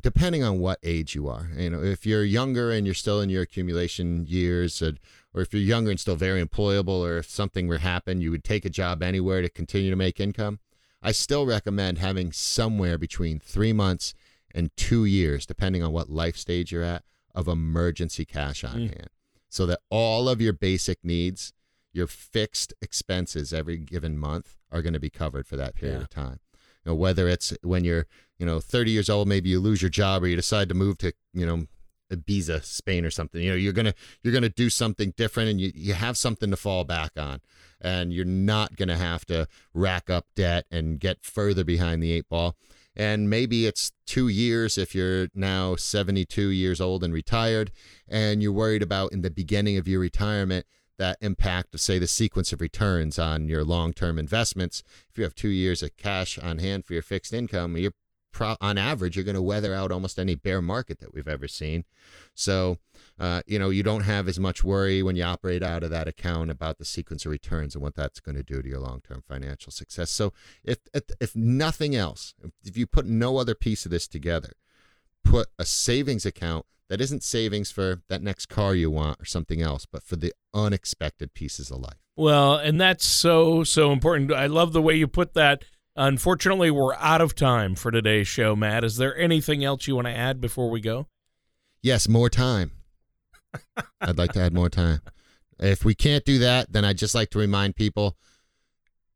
depending 0.03 0.43
on 0.43 0.59
what 0.59 0.79
age 0.83 1.15
you 1.15 1.29
are. 1.29 1.49
You 1.57 1.71
know, 1.71 1.83
if 1.83 2.07
you're 2.07 2.25
younger 2.25 2.71
and 2.71 2.87
you're 2.87 2.95
still 2.95 3.21
in 3.21 3.31
your 3.31 3.43
accumulation 3.43 4.27
years, 4.27 4.83
or, 4.83 4.95
or 5.35 5.43
if 5.43 5.53
you're 5.53 5.63
younger 5.63 5.91
and 5.91 6.01
still 6.01 6.17
very 6.17 6.45
employable, 6.45 7.01
or 7.01 7.19
if 7.19 7.31
something 7.31 7.67
were 7.67 7.79
to 7.79 7.83
happen, 7.83 8.21
you 8.21 8.31
would 8.31 8.45
take 8.45 8.65
a 8.65 8.71
job 8.71 9.03
anywhere 9.03 9.43
to 9.43 9.49
continue 9.49 9.91
to 9.91 9.97
make 9.97 10.21
income. 10.21 10.59
I 11.03 11.13
still 11.13 11.47
recommend 11.47 11.99
having 11.99 12.33
somewhere 12.33 12.99
between 12.99 13.39
three 13.39 13.73
months 13.73 14.15
and 14.55 14.75
two 14.77 15.05
years, 15.05 15.47
depending 15.47 15.83
on 15.83 15.93
what 15.93 16.11
life 16.11 16.37
stage 16.37 16.73
you're 16.73 16.83
at, 16.83 17.05
of 17.35 17.49
emergency 17.49 18.25
cash 18.25 18.65
on 18.65 18.77
mm. 18.77 18.95
hand. 18.95 19.11
So 19.49 19.67
that 19.67 19.81
all 19.91 20.29
of 20.29 20.41
your 20.41 20.53
basic 20.53 21.05
needs, 21.05 21.53
your 21.93 22.07
fixed 22.07 22.75
expenses 22.83 23.53
every 23.53 23.77
given 23.79 24.19
month 24.19 24.57
are 24.73 24.83
going 24.83 24.95
to 24.95 25.01
be 25.01 25.11
covered 25.11 25.47
for 25.47 25.57
that 25.57 25.75
period 25.75 25.99
yeah. 25.99 26.03
of 26.03 26.11
time. 26.11 26.41
You 26.85 26.93
know, 26.93 26.95
whether 26.95 27.29
it's 27.29 27.55
when 27.63 27.85
you're, 27.85 28.07
you 28.38 28.46
know, 28.46 28.61
30 28.61 28.90
years 28.90 29.09
old, 29.09 29.29
maybe 29.29 29.49
you 29.49 29.61
lose 29.61 29.83
your 29.83 29.90
job 29.90 30.22
or 30.22 30.29
you 30.29 30.37
decide 30.37 30.68
to 30.68 30.75
move 30.75 30.99
to, 30.99 31.12
you 31.33 31.46
know, 31.46 31.64
Ibiza, 32.12 32.62
Spain 32.62 33.05
or 33.05 33.11
something. 33.11 33.42
You 33.42 33.51
know, 33.51 33.57
you're 33.57 33.72
gonna 33.72 33.94
you're 34.22 34.33
gonna 34.33 34.49
do 34.49 34.70
something 34.70 35.12
different 35.16 35.51
and 35.51 35.61
you, 35.61 35.72
you 35.75 35.94
have 35.94 36.16
something 36.16 36.51
to 36.51 36.57
fall 36.57 36.85
back 36.85 37.12
on 37.16 37.40
and 37.81 38.12
you're 38.12 38.25
not 38.25 38.77
going 38.77 38.88
to 38.88 38.96
have 38.96 39.25
to 39.27 39.46
rack 39.75 40.09
up 40.11 40.27
debt 40.35 40.66
and 40.70 40.99
get 40.99 41.25
further 41.25 41.64
behind 41.64 42.03
the 42.03 42.12
eight 42.12 42.29
ball. 42.29 42.57
And 42.94 43.29
maybe 43.29 43.66
it's 43.66 43.92
two 44.07 44.29
years 44.29 44.79
if 44.79 44.94
you're 44.94 45.29
now 45.35 45.77
72 45.77 46.49
years 46.49 46.81
old 46.81 47.05
and 47.05 47.12
retired, 47.12 47.70
and 48.09 48.42
you're 48.42 48.53
worried 48.53 48.83
about 48.83 49.12
in 49.12 49.20
the 49.20 49.31
beginning 49.31 49.77
of 49.77 49.87
your 49.87 50.01
retirement 50.01 50.64
that 50.99 51.18
impact 51.20 51.75
of, 51.75 51.81
say, 51.83 51.99
the 51.99 52.07
sequence 52.07 52.55
of 52.55 52.62
returns 52.62 53.18
on 53.18 53.49
your 53.49 53.64
long 53.64 53.92
term 53.92 54.18
investments. 54.18 54.83
If 55.11 55.18
you 55.18 55.25
have 55.25 55.35
two 55.35 55.51
years 55.51 55.83
of 55.83 55.94
cash 55.99 56.38
on 56.38 56.59
hand 56.59 56.87
for 56.87 56.94
your 56.94 57.03
fixed 57.03 57.35
income, 57.35 57.77
you're 57.77 57.92
pro- 58.37 58.57
on 58.61 58.77
average, 58.77 59.16
you're 59.16 59.25
going 59.25 59.35
to 59.35 59.40
weather 59.42 59.75
out 59.75 59.90
almost 59.90 60.18
any 60.18 60.35
bear 60.35 60.61
market 60.61 61.01
that 61.01 61.14
we've 61.14 61.27
ever 61.27 61.49
seen. 61.49 61.85
So, 62.35 62.77
uh, 63.18 63.40
you 63.46 63.59
know, 63.59 63.70
you 63.70 63.83
don't 63.83 64.03
have 64.03 64.29
as 64.29 64.38
much 64.38 64.62
worry 64.62 65.03
when 65.03 65.16
you 65.16 65.25
operate 65.25 65.62
out 65.62 65.83
of 65.83 65.88
that 65.88 66.07
account 66.07 66.51
about 66.51 66.77
the 66.77 66.85
sequence 66.85 67.25
of 67.25 67.31
returns 67.31 67.75
and 67.75 67.83
what 67.83 67.94
that's 67.94 68.20
going 68.20 68.37
to 68.37 68.42
do 68.42 68.61
to 68.61 68.68
your 68.68 68.81
long-term 68.81 69.25
financial 69.27 69.72
success. 69.72 70.11
So, 70.11 70.35
if 70.62 70.79
if, 70.92 71.05
if 71.18 71.35
nothing 71.35 71.96
else, 71.96 72.35
if 72.62 72.77
you 72.77 72.87
put 72.87 73.07
no 73.07 73.38
other 73.38 73.55
piece 73.55 73.87
of 73.87 73.90
this 73.90 74.07
together, 74.07 74.53
put 75.25 75.49
a 75.59 75.64
savings 75.64 76.27
account 76.27 76.66
that 76.90 77.01
isn't 77.01 77.22
savings 77.22 77.70
for 77.70 78.03
that 78.11 78.22
next 78.22 78.46
car 78.46 78.75
you 78.75 78.90
want 78.90 79.20
or 79.20 79.25
something 79.25 79.62
else, 79.62 79.87
but 79.87 80.03
for 80.03 80.16
the 80.16 80.33
unexpected 80.53 81.33
pieces 81.33 81.70
of 81.70 81.81
life. 81.81 81.99
Well, 82.16 82.57
and 82.57 82.79
that's 82.79 83.05
so 83.07 83.64
so 83.64 83.92
important. 83.92 84.31
I 84.31 84.46
love 84.46 84.75
the 84.75 84.83
way 84.83 84.94
you 84.94 85.07
put 85.07 85.33
that 85.33 85.64
Unfortunately, 85.97 86.71
we're 86.71 86.95
out 86.97 87.23
of 87.23 87.35
time 87.35 87.75
for 87.75 87.91
today's 87.91 88.29
show, 88.29 88.55
Matt. 88.55 88.85
Is 88.85 88.99
there 88.99 89.17
anything 89.17 89.65
else 89.65 89.87
you 89.87 89.95
want 89.95 90.07
to 90.07 90.17
add 90.17 90.43
before 90.43 90.69
we 90.69 90.81
go? 90.81 91.07
Yes, 91.83 92.07
more 92.07 92.29
time. 92.29 92.73
I'd 94.03 94.19
like 94.19 94.33
to 94.33 94.41
add 94.41 94.53
more 94.53 94.69
time. 94.69 95.01
If 95.59 95.87
we 95.87 95.95
can't 95.95 96.25
do 96.25 96.39
that, 96.41 96.71
then 96.71 96.85
I'd 96.85 96.99
just 96.99 97.15
like 97.15 97.31
to 97.31 97.39
remind 97.39 97.77
people 97.77 98.19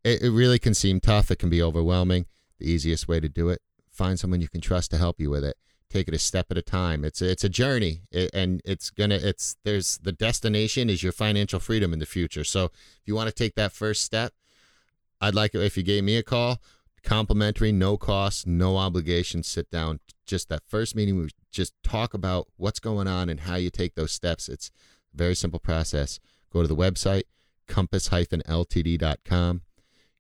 it, 0.05 0.23
it 0.23 0.31
really 0.31 0.59
can 0.59 0.73
seem 0.73 1.01
tough. 1.01 1.31
It 1.31 1.39
can 1.39 1.51
be 1.51 1.63
overwhelming. 1.63 2.25
The 2.59 2.71
easiest 2.71 3.07
way 3.07 3.21
to 3.21 3.29
do 3.29 3.51
it, 3.51 3.61
find 3.91 4.19
someone 4.19 4.41
you 4.41 4.49
can 4.49 4.63
trust 4.63 4.91
to 4.93 4.97
help 4.97 5.21
you 5.21 5.29
with 5.29 5.45
it. 5.45 5.57
Take 5.91 6.09
it 6.09 6.15
a 6.15 6.19
step 6.19 6.47
at 6.51 6.57
a 6.57 6.63
time. 6.63 7.05
It's 7.05 7.21
a, 7.21 7.31
it's 7.31 7.45
a 7.45 7.49
journey, 7.49 8.03
it, 8.13 8.31
and 8.33 8.63
it's 8.65 8.91
gonna. 8.91 9.17
It's 9.17 9.57
there's 9.65 9.99
the 9.99 10.13
destination 10.13 10.89
is 10.89 11.03
your 11.03 11.13
financial 11.13 11.59
freedom 11.59 11.93
in 11.93 11.99
the 11.99 12.07
future. 12.07 12.45
So 12.45 12.67
if 12.67 13.03
you 13.07 13.15
want 13.17 13.29
to 13.29 13.35
take 13.35 13.57
that 13.57 13.73
first 13.73 14.03
step, 14.03 14.33
I'd 15.21 15.35
like 15.35 15.55
it 15.55 15.61
if 15.61 15.77
you 15.77 15.83
gave 15.83 16.05
me 16.05 16.17
a 16.17 16.23
call, 16.23 16.61
complimentary, 17.03 17.73
no 17.73 17.97
cost, 17.97 18.47
no 18.47 18.77
obligation. 18.77 19.43
Sit 19.43 19.71
down. 19.71 20.01
Just 20.27 20.49
that 20.49 20.63
first 20.67 20.95
meeting, 20.95 21.19
we 21.19 21.29
just 21.51 21.75
talk 21.83 22.15
about 22.15 22.47
what's 22.57 22.79
going 22.81 23.09
on 23.09 23.29
and 23.29 23.41
how 23.41 23.57
you 23.57 23.71
take 23.71 23.97
those 23.97 24.13
steps. 24.13 24.49
It's 24.49 24.71
a 25.13 25.17
very 25.17 25.35
simple 25.35 25.59
process. 25.59 26.21
Go 26.53 26.63
to 26.63 26.69
the 26.69 26.77
website, 26.77 27.25
compass-ltd.com. 27.67 29.63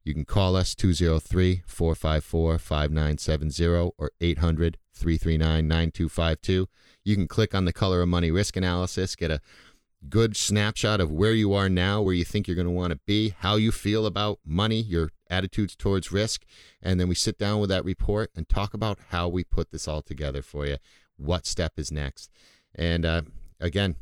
You 0.02 0.14
can 0.14 0.24
call 0.24 0.56
us 0.56 0.74
203 0.74 1.62
454 1.66 2.58
5970 2.58 3.92
or 3.98 4.10
800 4.20 4.78
339 4.94 5.68
9252. 5.68 6.68
You 7.04 7.16
can 7.16 7.28
click 7.28 7.54
on 7.54 7.64
the 7.64 7.72
color 7.72 8.02
of 8.02 8.08
money 8.08 8.30
risk 8.30 8.56
analysis, 8.56 9.14
get 9.14 9.30
a 9.30 9.40
good 10.08 10.36
snapshot 10.36 11.00
of 11.00 11.10
where 11.10 11.32
you 11.32 11.52
are 11.52 11.68
now, 11.68 12.00
where 12.00 12.14
you 12.14 12.24
think 12.24 12.48
you're 12.48 12.54
going 12.54 12.66
to 12.66 12.72
want 12.72 12.92
to 12.92 13.00
be, 13.06 13.34
how 13.40 13.56
you 13.56 13.70
feel 13.70 14.06
about 14.06 14.38
money, 14.44 14.80
your 14.80 15.10
attitudes 15.28 15.76
towards 15.76 16.10
risk. 16.10 16.44
And 16.82 16.98
then 16.98 17.08
we 17.08 17.14
sit 17.14 17.38
down 17.38 17.60
with 17.60 17.70
that 17.70 17.84
report 17.84 18.30
and 18.34 18.48
talk 18.48 18.74
about 18.74 18.98
how 19.10 19.28
we 19.28 19.44
put 19.44 19.70
this 19.70 19.86
all 19.86 20.02
together 20.02 20.42
for 20.42 20.66
you. 20.66 20.76
What 21.16 21.46
step 21.46 21.72
is 21.76 21.92
next? 21.92 22.30
And 22.74 23.04
uh, 23.04 23.22
again, 23.60 23.96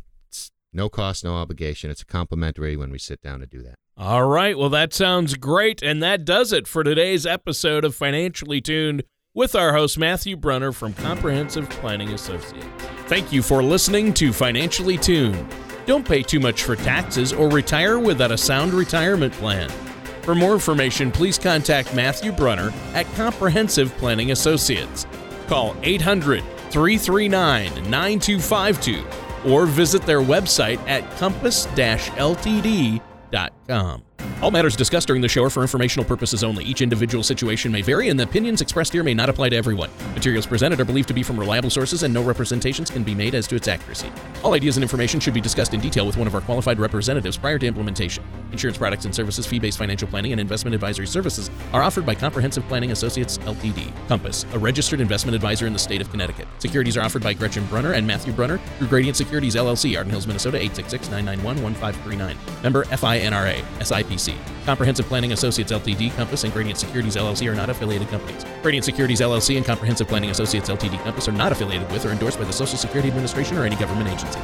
no 0.73 0.89
cost, 0.89 1.25
no 1.25 1.35
obligation. 1.35 1.91
It's 1.91 2.05
complimentary 2.05 2.77
when 2.77 2.91
we 2.91 2.99
sit 2.99 3.21
down 3.21 3.41
to 3.41 3.47
do 3.47 3.63
that. 3.63 3.77
All 3.97 4.29
right. 4.29 4.57
Well, 4.57 4.69
that 4.69 4.95
sounds 4.95 5.35
great. 5.35 5.83
And 5.83 6.03
that 6.03 6.25
does 6.25 6.53
it 6.53 6.69
for 6.69 6.85
today's 6.85 7.27
episode 7.27 7.85
of 7.85 7.97
Financially 7.97 8.61
Tuned 8.61 9.03
with 9.35 9.57
our 9.57 9.73
host, 9.73 9.99
Matthew 9.99 10.37
Brunner 10.37 10.73
from 10.73 10.95
Comprehensive 10.95 11.69
Planning 11.71 12.11
Associates. 12.11 12.67
Thank 13.07 13.33
you 13.33 13.43
for 13.43 13.63
listening 13.63 14.15
to 14.15 14.33
Financially 14.33 14.99
Tuned. 14.99 15.49
Don't 15.89 16.07
pay 16.07 16.23
too 16.23 16.39
much 16.39 16.65
for 16.65 16.77
taxes 16.77 17.33
or 17.33 17.49
retire 17.49 17.99
without 17.99 18.31
a 18.31 18.37
sound 18.37 18.75
retirement 18.75 19.33
plan. 19.33 19.71
For 20.21 20.35
more 20.35 20.53
information, 20.53 21.11
please 21.11 21.39
contact 21.39 21.95
Matthew 21.95 22.31
Brunner 22.31 22.75
at 22.93 23.07
Comprehensive 23.15 23.97
Planning 23.97 24.33
Associates. 24.33 25.07
Call 25.47 25.75
800 25.83 26.45
339 26.69 27.91
9252 27.91 29.51
or 29.51 29.65
visit 29.65 30.03
their 30.03 30.21
website 30.21 30.79
at 30.87 31.11
compass 31.17 31.65
ltd.com. 31.65 33.01
All 34.41 34.53
matters 34.53 34.77
discussed 34.77 35.09
during 35.09 35.21
the 35.21 35.29
show 35.29 35.43
are 35.43 35.51
for 35.51 35.63
informational 35.63 36.05
purposes 36.05 36.45
only. 36.45 36.65
Each 36.65 36.81
individual 36.81 37.25
situation 37.25 37.73
may 37.73 37.83
vary, 37.83 38.09
and 38.09 38.17
the 38.17 38.23
opinions 38.23 38.61
expressed 38.61 38.93
here 38.93 39.03
may 39.03 39.13
not 39.13 39.29
apply 39.29 39.49
to 39.49 39.57
everyone. 39.57 39.91
Materials 40.15 40.47
presented 40.47 40.79
are 40.79 40.85
believed 40.85 41.09
to 41.09 41.15
be 41.15 41.25
from 41.25 41.41
reliable 41.41 41.71
sources, 41.71 42.05
and 42.05 42.15
no 42.15 42.23
representations 42.23 42.89
can 42.89 43.03
be 43.03 43.17
made 43.17 43.35
as 43.35 43.49
to 43.49 43.57
its 43.57 43.67
accuracy. 43.67 44.13
All 44.45 44.55
ideas 44.55 44.77
and 44.77 44.85
information 44.85 45.19
should 45.19 45.35
be 45.35 45.41
discussed 45.41 45.75
in 45.75 45.81
detail 45.81 46.07
with 46.07 46.17
one 46.17 46.29
of 46.29 46.37
our 46.37 46.41
qualified 46.41 46.79
representatives 46.79 47.37
prior 47.37 47.59
to 47.59 47.67
implementation. 47.67 48.23
Insurance 48.53 48.79
products 48.79 49.07
and 49.07 49.15
services, 49.15 49.45
fee 49.45 49.59
based 49.59 49.77
financial 49.77 50.07
planning, 50.07 50.31
and 50.31 50.41
investment 50.41 50.73
advisory 50.73 51.09
services 51.09 51.51
are 51.73 51.83
offered 51.83 52.07
by 52.07 52.15
Comprehensive 52.15 52.67
Planning 52.69 52.93
Associates 52.93 53.39
LTD. 53.39 53.93
Compass, 54.07 54.47
a 54.53 54.59
registered 54.59 55.01
investment 55.01 55.35
advisor 55.35 55.67
in 55.67 55.73
the 55.73 55.79
state 55.81 56.01
of 56.01 56.11
Connecticut. 56.13 56.47
Securities 56.61 56.97
are 56.97 57.03
offered 57.03 57.25
by 57.25 57.33
Gretchen 57.33 57.67
Brunner 57.67 57.95
and 57.95 58.07
Matthew 58.07 58.33
Brunner 58.33 58.61
through 58.79 58.87
Gradient 58.87 59.17
Securities 59.17 59.57
LLC, 59.57 59.97
Arden 59.97 60.13
Hills, 60.13 60.29
Minnesota 60.29 60.59
866 60.59 61.11
991 61.11 61.61
1539. 61.61 62.63
Member 62.63 62.85
FINRA, 62.85 63.63
SIPC 63.81 64.28
Comprehensive 64.65 65.07
Planning 65.07 65.33
Associates 65.33 65.73
Ltd, 65.73 66.15
Compass, 66.15 66.45
and 66.45 66.53
Gradient 66.53 66.79
Securities 66.79 67.17
LLC 67.17 67.51
are 67.51 67.55
not 67.55 67.71
affiliated 67.71 68.09
companies. 68.09 68.45
Gradient 68.63 68.85
Securities 68.85 69.21
LLC 69.21 69.57
and 69.57 69.65
Comprehensive 69.65 70.09
Planning 70.09 70.31
Associates 70.31 70.69
Ltd, 70.69 71.03
Compass 71.05 71.29
are 71.29 71.33
not 71.33 71.53
affiliated 71.53 71.91
with 71.91 72.05
or 72.05 72.11
endorsed 72.11 72.39
by 72.39 72.45
the 72.45 72.53
Social 72.53 72.79
Security 72.79 73.09
Administration 73.09 73.57
or 73.57 73.65
any 73.65 73.77
government 73.77 74.09
agency. 74.09 74.41